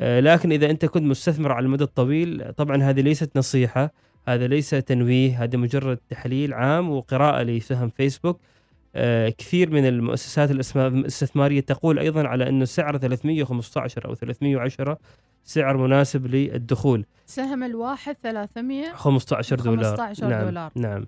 آه، 0.00 0.20
لكن 0.20 0.52
إذا 0.52 0.70
أنت 0.70 0.84
كنت 0.84 1.02
مستثمر 1.04 1.52
على 1.52 1.64
المدى 1.66 1.84
الطويل 1.84 2.52
طبعا 2.56 2.82
هذه 2.82 3.00
ليست 3.00 3.30
نصيحة 3.36 3.92
هذا 4.28 4.46
ليس 4.46 4.70
تنويه 4.70 5.42
هذا 5.44 5.56
مجرد 5.58 5.98
تحليل 6.10 6.54
عام 6.54 6.90
وقراءة 6.90 7.42
لسهم 7.42 7.88
فيسبوك 7.96 8.36
آه، 8.36 8.42
كثير 9.38 9.70
من 9.70 9.86
المؤسسات 9.86 10.50
الاستثمارية 10.50 11.60
تقول 11.60 11.98
أيضا 11.98 12.28
على 12.28 12.48
إنه 12.48 12.64
سعر 12.64 12.98
315 12.98 14.04
أو 14.04 14.14
310 14.14 14.98
سعر 15.44 15.76
مناسب 15.76 16.26
للدخول. 16.26 17.04
سهم 17.26 17.62
الواحد 17.62 18.16
300 18.22 18.92
15 18.92 19.56
دولار. 19.56 19.96
15 19.96 20.28
نعم 20.28 20.44
دولار. 20.44 20.72
نعم. 20.74 21.06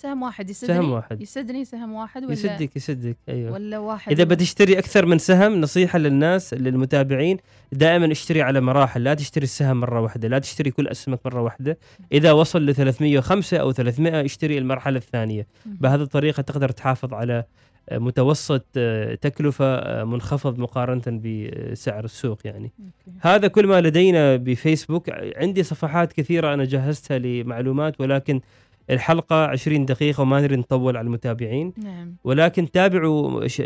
سهم 0.00 0.22
واحد 0.22 0.50
يسدني؟ 0.50 0.76
سهم 0.76 0.90
واحد. 0.90 1.22
يسدني 1.22 1.64
سهم 1.64 1.92
واحد 1.92 2.24
ولا 2.24 2.32
يسدك 2.32 2.76
يسدك 2.76 3.16
أيوه. 3.28 3.52
ولا 3.52 3.78
واحد 3.78 4.12
إذا 4.12 4.24
بتشتري 4.24 4.78
أكثر 4.78 5.06
من 5.06 5.18
سهم 5.18 5.60
نصيحة 5.60 5.98
للناس 5.98 6.54
للمتابعين 6.54 7.36
دائما 7.72 8.12
اشتري 8.12 8.42
على 8.42 8.60
مراحل 8.60 9.04
لا 9.04 9.14
تشتري 9.14 9.44
السهم 9.44 9.80
مرة 9.80 10.00
واحدة 10.00 10.28
لا 10.28 10.38
تشتري 10.38 10.70
كل 10.70 10.88
أسهمك 10.88 11.20
مرة 11.24 11.42
واحدة. 11.42 11.78
إذا 12.12 12.32
وصل 12.32 12.66
ل 12.66 12.74
305 12.74 13.56
أو 13.56 13.72
300 13.72 14.24
اشتري 14.24 14.58
المرحلة 14.58 14.96
الثانية. 14.96 15.46
بهذه 15.66 16.02
الطريقة 16.02 16.40
تقدر 16.40 16.68
تحافظ 16.68 17.14
على 17.14 17.44
آه، 17.88 17.98
متوسط 17.98 18.66
آه، 18.76 19.14
تكلفة 19.14 19.74
آه، 19.74 20.04
منخفض 20.04 20.58
مقارنة 20.58 21.02
بسعر 21.06 22.04
السوق 22.04 22.38
يعني. 22.44 22.72
okay. 22.78 23.18
هذا 23.20 23.48
كل 23.48 23.66
ما 23.66 23.80
لدينا 23.80 24.36
بفيسبوك. 24.36 25.10
عندي 25.36 25.62
صفحات 25.62 26.12
كثيرة 26.12 26.54
أنا 26.54 26.64
جهزتها 26.64 27.18
لمعلومات 27.18 28.00
ولكن 28.00 28.40
الحلقة 28.90 29.46
20 29.46 29.84
دقيقة 29.86 30.20
وما 30.20 30.40
نريد 30.40 30.58
نطول 30.58 30.96
على 30.96 31.06
المتابعين. 31.06 31.72
نعم. 31.76 32.16
ولكن 32.24 32.70
تابعوا 32.70 33.46
ش- 33.46 33.60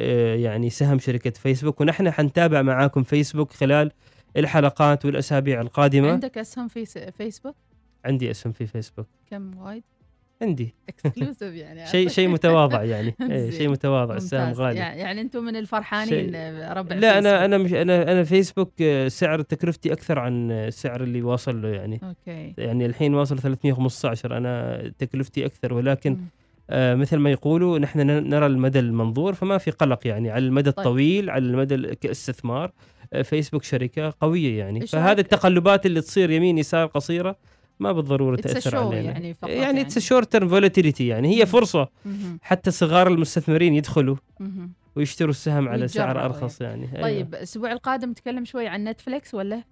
يعني 0.44 0.70
سهم 0.70 0.98
شركة 0.98 1.30
فيسبوك 1.30 1.80
ونحن 1.80 2.10
حنتابع 2.10 2.62
معاكم 2.62 3.02
فيسبوك 3.02 3.52
خلال 3.52 3.90
الحلقات 4.36 5.04
والأسابيع 5.04 5.60
القادمة. 5.60 6.10
عندك 6.12 6.38
أسهم 6.38 6.68
في 6.68 6.84
فيسبوك؟ 7.18 7.54
عندي 8.04 8.30
اسم 8.30 8.52
في 8.52 8.66
فيسبوك. 8.66 9.06
كم 9.30 9.58
وايد؟ 9.58 9.82
عندي 10.44 10.74
exclusive 10.88 11.54
يعني 11.54 11.86
شيء 11.92 12.08
شيء 12.08 12.28
متواضع 12.28 12.82
يعني 12.92 13.14
إيه،. 13.20 13.50
شيء 13.50 13.68
متواضع 13.68 14.16
السهم. 14.16 14.52
غالي 14.52 14.78
يعني, 14.78 15.20
أنتم 15.20 15.44
من 15.44 15.56
الفرحانين 15.56 16.26
ربع 16.72 16.96
لا 16.96 17.18
أنا 17.18 17.30
فيسبوك. 17.30 17.44
أنا 17.44 17.58
مش 17.58 17.72
أنا 17.72 18.12
أنا 18.12 18.24
فيسبوك 18.24 18.72
آه، 18.82 19.08
سعر 19.08 19.42
تكلفتي 19.42 19.92
أكثر 19.92 20.18
عن 20.18 20.50
السعر 20.50 21.02
اللي 21.02 21.22
واصل 21.22 21.62
له 21.62 21.68
يعني 21.68 22.00
okay 22.02 22.54
يعني 22.58 22.86
الحين 22.86 23.14
واصل 23.14 23.38
315 23.38 24.36
أنا 24.36 24.82
تكلفتي 24.98 25.46
أكثر 25.46 25.74
ولكن. 25.74 26.16
آه 26.70 26.94
مثل 26.94 27.16
ما 27.16 27.30
يقولوا 27.30 27.78
نحن 27.78 28.00
نرى 28.28 28.46
المدى 28.46 28.78
المنظور 28.78 29.34
فما 29.34 29.58
في 29.58 29.70
قلق 29.70 30.06
يعني 30.06 30.30
على 30.30 30.44
المدى 30.46 30.70
طيب. 30.70 30.78
الطويل 30.78 31.30
على 31.30 31.44
المدى 31.44 31.74
ال- 31.74 31.94
كاستثمار 31.94 32.72
آه 33.12 33.22
فيسبوك 33.22 33.62
شركة 33.62 34.14
قوية 34.20 34.58
يعني 34.58 34.86
فهذه؟ 34.86 35.20
التقلبات 35.20 35.86
اللي 35.86 36.00
تصير 36.00 36.30
يمين 36.30 36.58
يسار 36.58 36.86
قصيرة 36.86 37.36
ما 37.80 37.92
بالضرورة 37.92 38.36
تأثر 38.36 38.76
علينا 38.76 39.12
يعني 39.12 39.34
فقط 39.34 39.50
يعني 39.50 39.80
it's 39.80 39.98
short 39.98 40.32
term 40.32 40.48
volatility 40.48 41.06
يعني 41.06 41.36
هي 41.36 41.40
مم. 41.40 41.44
فرصة 41.44 41.88
مهم. 42.04 42.38
حتى 42.42 42.70
صغار 42.70 43.08
المستثمرين 43.08 43.74
يدخلوا 43.74 44.16
مهم. 44.40 44.72
ويشتروا 44.96 45.30
السهم 45.30 45.68
على 45.68 45.88
سعر 45.88 46.24
أرخص 46.24 46.60
يعني 46.60 46.88
أيوة. 46.96 47.02
طيب 47.02 47.34
الأسبوع 47.34 47.72
القادم 47.72 48.10
نتكلم 48.10 48.44
شوي 48.44 48.66
عن 48.66 48.84
نتفلكس 48.84 49.34
ولا 49.34 49.62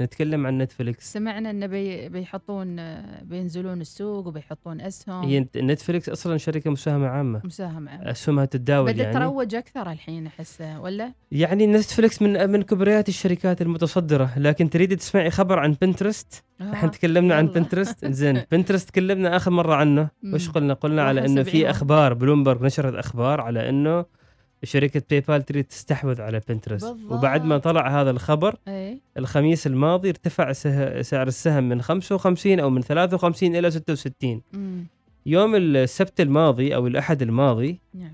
نتكلم 0.00 0.46
عن 0.46 0.58
نتفلكس 0.58 1.12
سمعنا 1.12 1.50
إنه 1.50 1.66
بي 1.66 2.08
بيحطون 2.08 2.76
بينزلون 3.22 3.80
السوق 3.80 4.26
وبيحطون 4.26 4.80
أسهم. 4.80 5.24
هي 5.24 5.46
نتفلكس 5.56 6.08
أصلا 6.08 6.36
شركة 6.36 6.70
مساهمة 6.70 7.06
عامة. 7.06 7.40
مساهمة 7.44 7.90
أسهمها 8.10 8.44
تتداول 8.44 8.92
بدأت 8.92 9.06
يعني. 9.06 9.14
تروج 9.18 9.54
أكثر 9.54 9.90
الحين 9.92 10.26
أحسه 10.26 10.80
ولا؟ 10.80 11.12
يعني 11.32 11.66
نتفلكس 11.66 12.22
من 12.22 12.50
من 12.50 12.62
كبريات 12.62 13.08
الشركات 13.08 13.62
المتصدرة. 13.62 14.38
لكن 14.38 14.70
تريد 14.70 14.96
تسمعي 14.96 15.30
خبر 15.30 15.58
عن 15.58 15.76
بنترست 15.82 16.44
آه. 16.60 16.72
إحنا 16.72 16.88
تكلمنا 16.88 17.34
عن. 17.34 17.46
بنترست 17.46 18.06
زين. 18.20 18.42
بنترست 18.52 18.88
تكلمنا 18.88 19.36
آخر 19.36 19.50
مرة 19.50 19.74
عنه. 19.74 20.08
وش 20.34 20.48
قلنا؟ 20.50 20.74
قلنا 20.74 21.02
على 21.02 21.24
إنه. 21.26 21.42
في 21.42 21.70
أخبار. 21.70 22.14
بلومبرج 22.14 22.62
نشرت 22.62 22.94
أخبار 22.94 23.40
على 23.40 23.68
إنه 23.68 24.17
شركة 24.64 25.02
باي 25.10 25.20
بال 25.20 25.42
تريد 25.42 25.64
تستحوذ 25.64 26.20
على 26.20 26.40
بنترست 26.48 26.86
بالضبط. 26.86 27.12
وبعد 27.12 27.44
ما 27.44 27.58
طلع 27.58 28.00
هذا 28.00 28.10
الخبر 28.10 28.56
اي 28.68 28.98
الخميس 29.18 29.66
الماضي 29.66 30.08
ارتفع 30.08 30.52
سه- 30.52 31.02
سعر 31.02 31.26
السهم 31.26 31.68
من 31.68 31.82
55 31.82 32.60
أو 32.60 32.70
من 32.70 32.82
53 32.82 33.56
إلى 33.56 33.70
66 33.70 34.42
مم. 34.52 34.84
يوم 35.26 35.54
السبت 35.56 36.20
الماضي 36.20 36.74
أو 36.74 36.86
الأحد 36.86 37.22
الماضي 37.22 37.78
نعم 37.94 38.12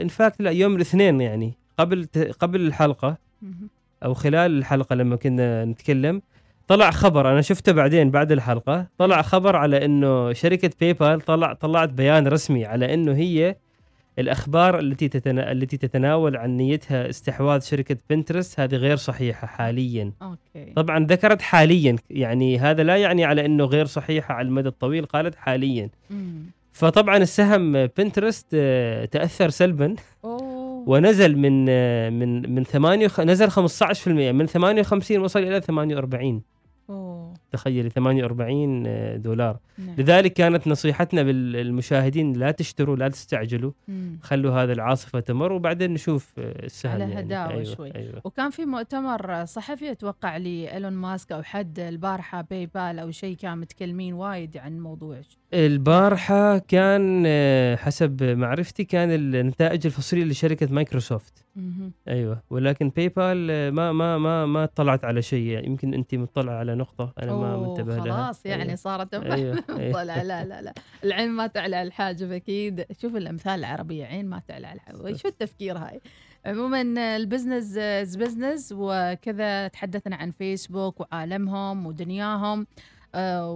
in 0.00 0.08
fact 0.08 0.42
لا 0.42 0.50
يوم 0.50 0.76
الاثنين 0.76 1.20
يعني 1.20 1.52
قبل 1.78 2.08
قبل 2.40 2.60
الحلقة 2.60 3.16
مهم. 3.42 3.68
أو 4.04 4.14
خلال 4.14 4.58
الحلقة 4.58 4.94
لما 4.94 5.16
كنا 5.16 5.64
نتكلم 5.64 6.22
طلع 6.68 6.90
خبر 6.90 7.30
أنا 7.32 7.40
شفته 7.40 7.72
بعدين 7.72 8.10
بعد 8.10 8.32
الحلقة 8.32 8.86
طلع 8.98 9.22
خبر 9.22 9.56
على 9.56 9.84
إنه 9.84 10.32
شركة 10.32 10.70
باي 10.80 10.92
بال 10.92 11.20
طلع 11.20 11.52
طلعت 11.52 11.88
بيان 11.88 12.26
رسمي 12.28 12.64
على 12.64 12.94
إنه 12.94 13.12
هي 13.14 13.56
الأخبار 14.18 14.78
التي 14.78 15.08
تتنا... 15.08 15.52
التي 15.52 15.76
تتناول 15.76 16.36
عن 16.36 16.56
نيتها 16.56 17.08
استحواذ 17.08 17.60
شركة 17.60 17.96
بنترست 18.10 18.60
هذه 18.60 18.74
غير 18.74 18.96
صحيحة 18.96 19.46
حاليا. 19.46 20.12
okay. 20.22 20.72
طبعا 20.76 21.06
ذكرت 21.06 21.42
حاليا 21.42 21.96
يعني 22.10 22.58
هذا 22.58 22.82
لا 22.82 22.96
يعني 22.96 23.24
على 23.24 23.46
إنه 23.46 23.64
غير 23.64 23.86
صحيحة 23.86 24.34
على 24.34 24.48
المدى 24.48 24.68
الطويل 24.68 25.06
قالت 25.06 25.34
حاليا. 25.34 25.90
مم. 26.10 26.42
فطبعا 26.72 27.16
السهم 27.16 27.86
بنترست 27.86 28.46
آه، 28.54 29.04
تأثر 29.04 29.48
سلبا. 29.48 29.94
أوه. 30.24 30.48
ونزل 30.88 31.36
من 31.36 31.66
آه، 31.68 32.10
من 32.10 32.54
من 32.54 32.64
8 32.64 33.08
نزل 33.18 33.50
15% 33.50 34.32
من 34.32 34.46
58 34.46 35.18
وصل 35.18 35.38
إلى 35.42 35.60
48 35.60 36.42
أوه 36.90 37.34
تخيلي 37.52 37.90
48 37.90 38.84
آه، 38.86 39.16
دولار 39.16 39.58
نعم. 39.78 39.94
لذلك 39.98 40.32
كانت 40.32 40.68
نصيحتنا 40.68 41.22
بالمشاهدين 41.22 42.32
لا 42.32 42.50
تشتروا 42.50 42.96
لا 42.96 43.08
تستعجلوا 43.08 43.72
مم. 43.88 44.18
خلوا 44.22 44.62
هذه 44.62 44.72
العاصفة 44.72 45.20
تمر 45.20 45.52
وبعدين 45.52 45.94
نشوف 45.94 46.32
آه، 46.38 46.64
السهم 46.64 46.92
على 46.92 47.00
يعني. 47.02 47.20
هداوة 47.20 47.50
أيوة 47.50 47.64
شوي. 47.64 47.94
أيوة. 47.94 48.20
وكان 48.24 48.50
في 48.50 48.64
مؤتمر 48.64 49.44
صحفي 49.44 49.90
أتوقع 49.90 50.36
لإيلون 50.36 50.92
ماسك 50.92 51.32
أو 51.32 51.42
حد 51.42 51.78
البارحة 51.78 52.40
باي 52.40 52.66
بال 52.66 52.98
أو 52.98 53.10
شيء 53.10 53.36
كان 53.36 53.58
متكلمين 53.58 54.14
وايد 54.14 54.56
عن 54.56 54.76
الموضوع 54.76 55.20
البارحة 55.54 56.58
كان 56.58 57.24
آه، 57.26 57.76
حسب 57.76 58.22
معرفتي 58.22 58.84
كان 58.84 59.10
النتائج 59.10 59.86
الفصليه 59.86 60.24
لشركة 60.24 60.68
مايكروسوفت. 60.70 61.44
أيوه. 62.08 62.42
ولكن 62.50 62.88
باي 62.88 63.08
بال 63.08 63.68
ما 63.72 63.92
ما 63.92 64.18
ما 64.18 64.46
ما 64.46 64.64
اطلعت 64.64 65.04
على 65.04 65.22
شيء. 65.22 65.46
يعني 65.46 65.66
يمكن 65.66 65.94
انت 65.94 66.14
مطلع 66.14 66.52
على 66.52 66.74
نقطة 66.74 67.12
أنا 67.22 67.36
ما 67.36 67.56
منتبه 67.56 67.96
لها. 67.96 68.24
خلاص 68.24 68.46
يعني 68.46 68.62
أيوة. 68.62 68.74
صارت 68.74 69.14
أيوة. 69.14 69.60
طلع 69.94 70.22
لا 70.22 70.44
لا 70.44 70.62
لا 70.62 70.74
العين 71.04 71.30
ما 71.30 71.46
تعلى 71.46 71.82
الحاجب 71.82 72.32
أكيد. 72.32 72.84
شوف 73.00 73.16
الأمثال 73.16 73.58
العربية 73.58 74.04
عين 74.04 74.26
ما 74.26 74.42
تعلى 74.48 74.66
على 74.66 74.76
الحاجب. 74.76 75.16
شو 75.16 75.28
التفكير 75.28 75.78
هاي؟ 75.78 76.00
عموما 76.46 77.16
ال 77.16 77.23
business 77.23 77.76
is 77.76 78.16
business 78.16 78.74
وكذا 78.76 79.68
تحدثنا 79.68 80.16
عن 80.16 80.30
فيسبوك 80.30 81.00
وعالمهم 81.00 81.86
ودنياهم 81.86 82.66
آه، 83.14 83.52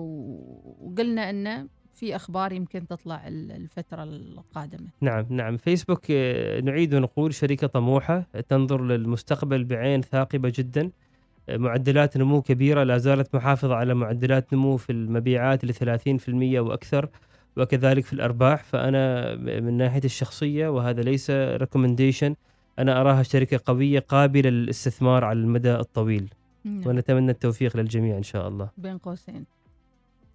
وقلنا 0.80 1.30
إنه 1.30 1.68
في 2.02 2.16
أخبار 2.16 2.52
يمكن 2.52 2.86
تطلع 2.86 3.28
ال- 3.28 3.52
الفترة 3.52 4.02
القادمة. 4.04 4.86
نعم 5.00 5.26
نعم. 5.30 5.56
فيسبوك 5.56 6.04
آه، 6.10 6.60
نعيد 6.60 6.94
ونقول 6.94 7.34
شركة 7.34 7.66
طموحة 7.66 8.26
تنظر 8.48 8.82
للمستقبل 8.84 9.64
بعين 9.64 10.00
ثاقبة 10.02 10.52
جدا. 10.56 10.90
آه، 11.48 11.56
معدلات 11.56 12.16
نمو 12.16 12.42
كبيرة 12.42 12.82
لا 12.82 12.98
زالت 12.98 13.34
محافظة 13.34 13.74
على 13.74 13.94
معدلات 13.94 14.52
نمو 14.54 14.76
في 14.76 14.92
المبيعات 14.92 15.64
ل 15.64 15.74
30% 15.74 16.60
وأكثر 16.60 17.08
وكذلك 17.56 18.04
في 18.04 18.12
الأرباح. 18.12 18.64
فأنا 18.64 19.34
من 19.36 19.76
ناحية 19.76 20.04
الشخصية 20.04 20.68
وهذا 20.68 21.02
ليس 21.02 21.30
ريكومنديشن 21.30 22.34
أنا 22.78 23.00
أراها 23.00 23.22
شركة 23.22 23.60
قوية 23.66 23.98
قابلة 24.00 24.50
للاستثمار 24.50 25.24
على 25.24 25.38
المدى 25.38 25.74
الطويل. 25.74 26.28
نعم. 26.64 26.82
ونتمنى 26.86 27.30
التوفيق 27.30 27.76
للجميع 27.76 28.16
إن 28.16 28.22
شاء 28.22 28.48
الله. 28.48 28.68
بين 28.78 28.98
قوسين. 28.98 29.44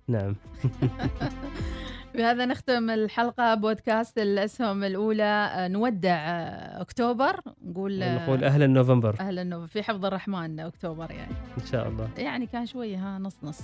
نعم. 0.07 0.35
بهذا 2.15 2.45
نختم 2.45 2.89
الحلقة 2.89 3.55
بودكاست 3.55 4.17
الأسهم 4.17 4.83
الأولى. 4.83 5.23
آه، 5.53 5.67
نودع 5.67 6.15
آه، 6.15 6.81
أكتوبر. 6.81 7.41
نقول 7.65 8.03
آه، 8.03 8.23
نقول 8.23 8.43
أهلا 8.43 8.67
نوفمبر. 8.67 9.15
أهلا 9.19 9.41
إنه 9.41 9.65
في 9.65 9.83
حفظ 9.83 10.05
الرحمن 10.05 10.59
أكتوبر 10.59 11.11
يعني. 11.11 11.33
إن 11.61 11.65
شاء 11.65 11.87
الله. 11.87 12.09
يعني 12.17 12.45
كان 12.45 12.65
شوية 12.65 12.97
ها 12.97 13.19
نص 13.19 13.35
نص. 13.43 13.61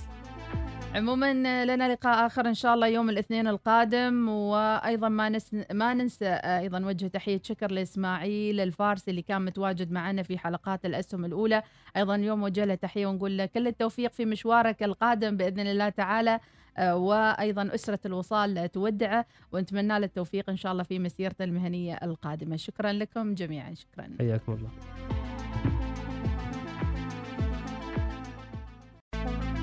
عموما 0.94 1.64
لنا 1.64 1.92
لقاء 1.92 2.26
آخر 2.26 2.48
إن 2.48 2.54
شاء 2.54 2.74
الله 2.74 2.86
يوم 2.86 3.10
الاثنين 3.10 3.48
القادم 3.48 4.28
وأيضا 4.28 5.08
ما 5.08 5.28
نس... 5.28 5.54
ما 5.72 5.94
ننسى 5.94 6.28
أيضا 6.28 6.86
وجه 6.86 7.06
تحية 7.06 7.40
شكر 7.44 7.70
لإسماعيل 7.70 8.60
الفارسي 8.60 9.10
اللي 9.10 9.22
كان 9.22 9.44
متواجد 9.44 9.92
معنا 9.92 10.22
في 10.22 10.38
حلقات 10.38 10.86
الأسهم 10.86 11.24
الأولى. 11.24 11.62
أيضا 11.96 12.14
اليوم 12.14 12.42
وجه 12.42 12.64
له 12.64 12.74
تحية 12.74 13.06
ونقول 13.06 13.38
له 13.38 13.46
كل 13.46 13.66
التوفيق 13.66 14.12
في 14.12 14.24
مشوارك 14.24 14.82
القادم 14.82 15.36
بإذن 15.36 15.66
الله 15.66 15.88
تعالى 15.88 16.40
وأيضا 16.78 17.74
أسرة 17.74 18.00
الوصال 18.06 18.68
تودعه 18.72 19.26
ونتمنى 19.52 19.98
له 19.98 20.06
التوفيق 20.06 20.50
إن 20.50 20.56
شاء 20.56 20.72
الله 20.72 20.82
في 20.82 20.98
مسيرته 20.98 21.44
المهنية 21.44 21.94
القادمة. 22.02 22.56
شكرا 22.56 22.92
لكم 22.92 23.34
جميعا. 23.34 23.74
شكرا. 23.74 24.08
حياكم 24.18 24.52
الله. 24.52 24.70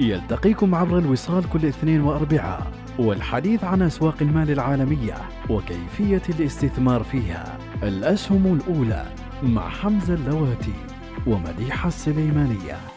يلتقيكم 0.00 0.74
عبر 0.74 0.98
الوصال 0.98 1.50
كل 1.50 1.66
اثنين 1.66 2.00
وأربعاء 2.00 2.72
والحديث 2.98 3.64
عن 3.64 3.82
أسواق 3.82 4.14
المال 4.20 4.50
العالمية 4.50 5.14
وكيفية 5.50 6.22
الاستثمار 6.28 7.02
فيها. 7.02 7.58
الأسهم 7.82 8.60
الأولى 8.60 9.06
مع 9.42 9.68
حمزة 9.68 10.14
اللواتي 10.14 10.74
ومديحة 11.26 11.88
السليمانية. 11.88 12.93